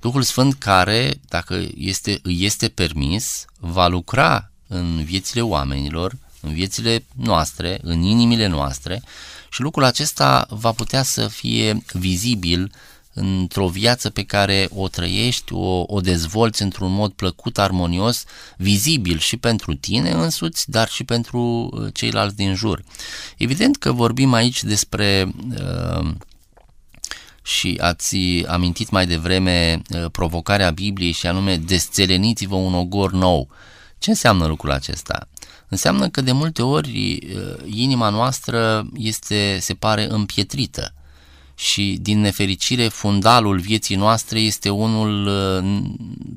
[0.00, 7.04] Duhul Sfânt care, dacă este, îi este permis, va lucra în viețile oamenilor, în viețile
[7.16, 9.02] noastre, în inimile noastre
[9.50, 12.72] și lucrul acesta va putea să fie vizibil
[13.14, 18.24] într-o viață pe care o trăiești, o, o dezvolți într-un mod plăcut, armonios,
[18.56, 22.82] vizibil și pentru tine însuți, dar și pentru uh, ceilalți din jur.
[23.36, 26.10] Evident că vorbim aici despre uh,
[27.42, 33.48] și ați amintit mai devreme uh, provocarea Bibliei și anume desțeleniți-vă un ogor nou.
[33.98, 35.28] Ce înseamnă lucrul acesta?
[35.70, 37.18] Înseamnă că de multe ori
[37.64, 40.94] inima noastră este, se pare împietrită
[41.54, 45.30] și din nefericire fundalul vieții noastre este unul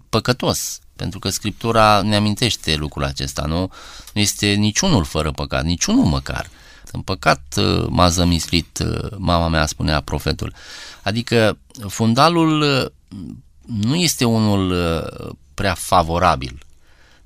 [0.10, 3.72] păcătos, pentru că Scriptura ne amintește lucrul acesta, nu?
[4.14, 6.50] Nu este niciunul fără păcat, niciunul măcar.
[6.92, 8.84] În păcat m-a zămislit,
[9.18, 10.54] mama mea spunea profetul.
[11.04, 11.58] Adică
[11.88, 12.92] fundalul
[13.66, 14.76] nu este unul
[15.54, 16.60] prea favorabil,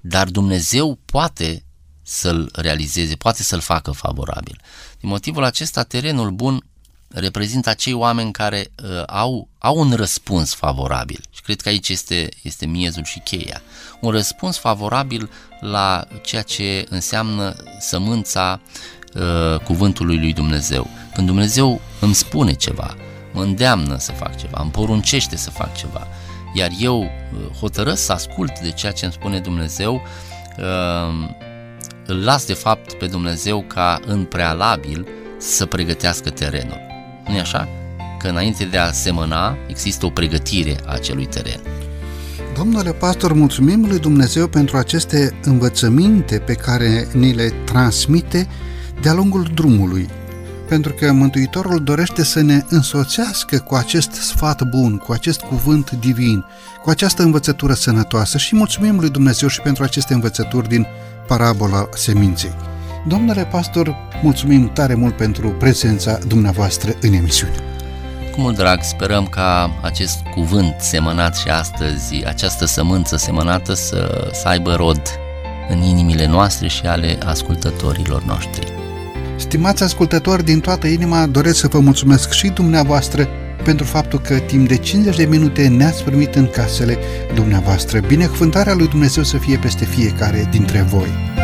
[0.01, 1.65] dar Dumnezeu poate
[2.09, 4.61] să-l realizeze, poate să-l facă favorabil.
[4.99, 6.63] Din motivul acesta, terenul bun
[7.07, 11.23] reprezintă acei oameni care uh, au, au un răspuns favorabil.
[11.31, 13.61] Și cred că aici este, este miezul și cheia.
[13.99, 15.29] Un răspuns favorabil
[15.59, 18.59] la ceea ce înseamnă sămânța
[19.13, 20.87] uh, cuvântului lui Dumnezeu.
[21.13, 22.95] Când Dumnezeu îmi spune ceva,
[23.33, 26.07] mă îndeamnă să fac ceva, îmi poruncește să fac ceva,
[26.53, 27.09] iar eu uh,
[27.59, 30.01] hotărăsc să ascult de ceea ce îmi spune Dumnezeu,
[30.57, 31.45] uh,
[32.07, 36.79] îl las de fapt pe Dumnezeu ca în prealabil să pregătească terenul.
[37.27, 37.67] nu e așa?
[38.19, 41.59] Că înainte de a semăna există o pregătire a acelui teren.
[42.57, 48.47] Domnule pastor, mulțumim lui Dumnezeu pentru aceste învățăminte pe care ni le transmite
[49.01, 50.09] de-a lungul drumului,
[50.67, 56.45] pentru că Mântuitorul dorește să ne însoțească cu acest sfat bun, cu acest cuvânt divin,
[56.83, 60.87] cu această învățătură sănătoasă și mulțumim lui Dumnezeu și pentru aceste învățături din
[61.27, 62.55] parabola seminței.
[63.07, 67.55] Domnule pastor, mulțumim tare mult pentru prezența dumneavoastră în emisiune.
[68.31, 74.47] Cu mult drag, sperăm ca acest cuvânt semănat și astăzi, această sămânță semănată să, să
[74.47, 75.01] aibă rod
[75.69, 78.67] în inimile noastre și ale ascultătorilor noștri.
[79.35, 83.27] Stimați ascultători, din toată inima doresc să vă mulțumesc și dumneavoastră
[83.63, 86.97] pentru faptul că timp de 50 de minute ne-ați primit în casele
[87.33, 87.99] dumneavoastră.
[87.99, 91.35] Binecuvântarea lui Dumnezeu să fie peste fiecare dintre voi.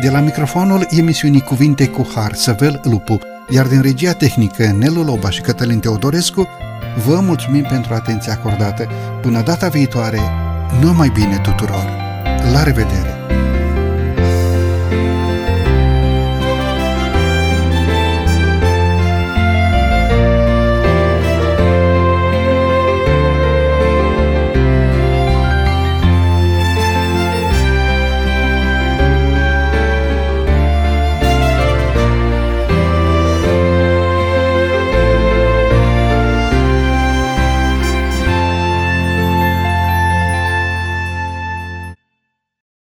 [0.00, 3.18] De la microfonul emisiunii Cuvinte cu Har, Săvel Lupu,
[3.48, 6.48] iar din regia tehnică Nelu Loba și Cătălin Teodorescu,
[7.06, 8.88] vă mulțumim pentru atenția acordată.
[9.22, 10.20] Până data viitoare,
[10.80, 11.99] numai bine tuturor!
[12.50, 13.19] La revedere!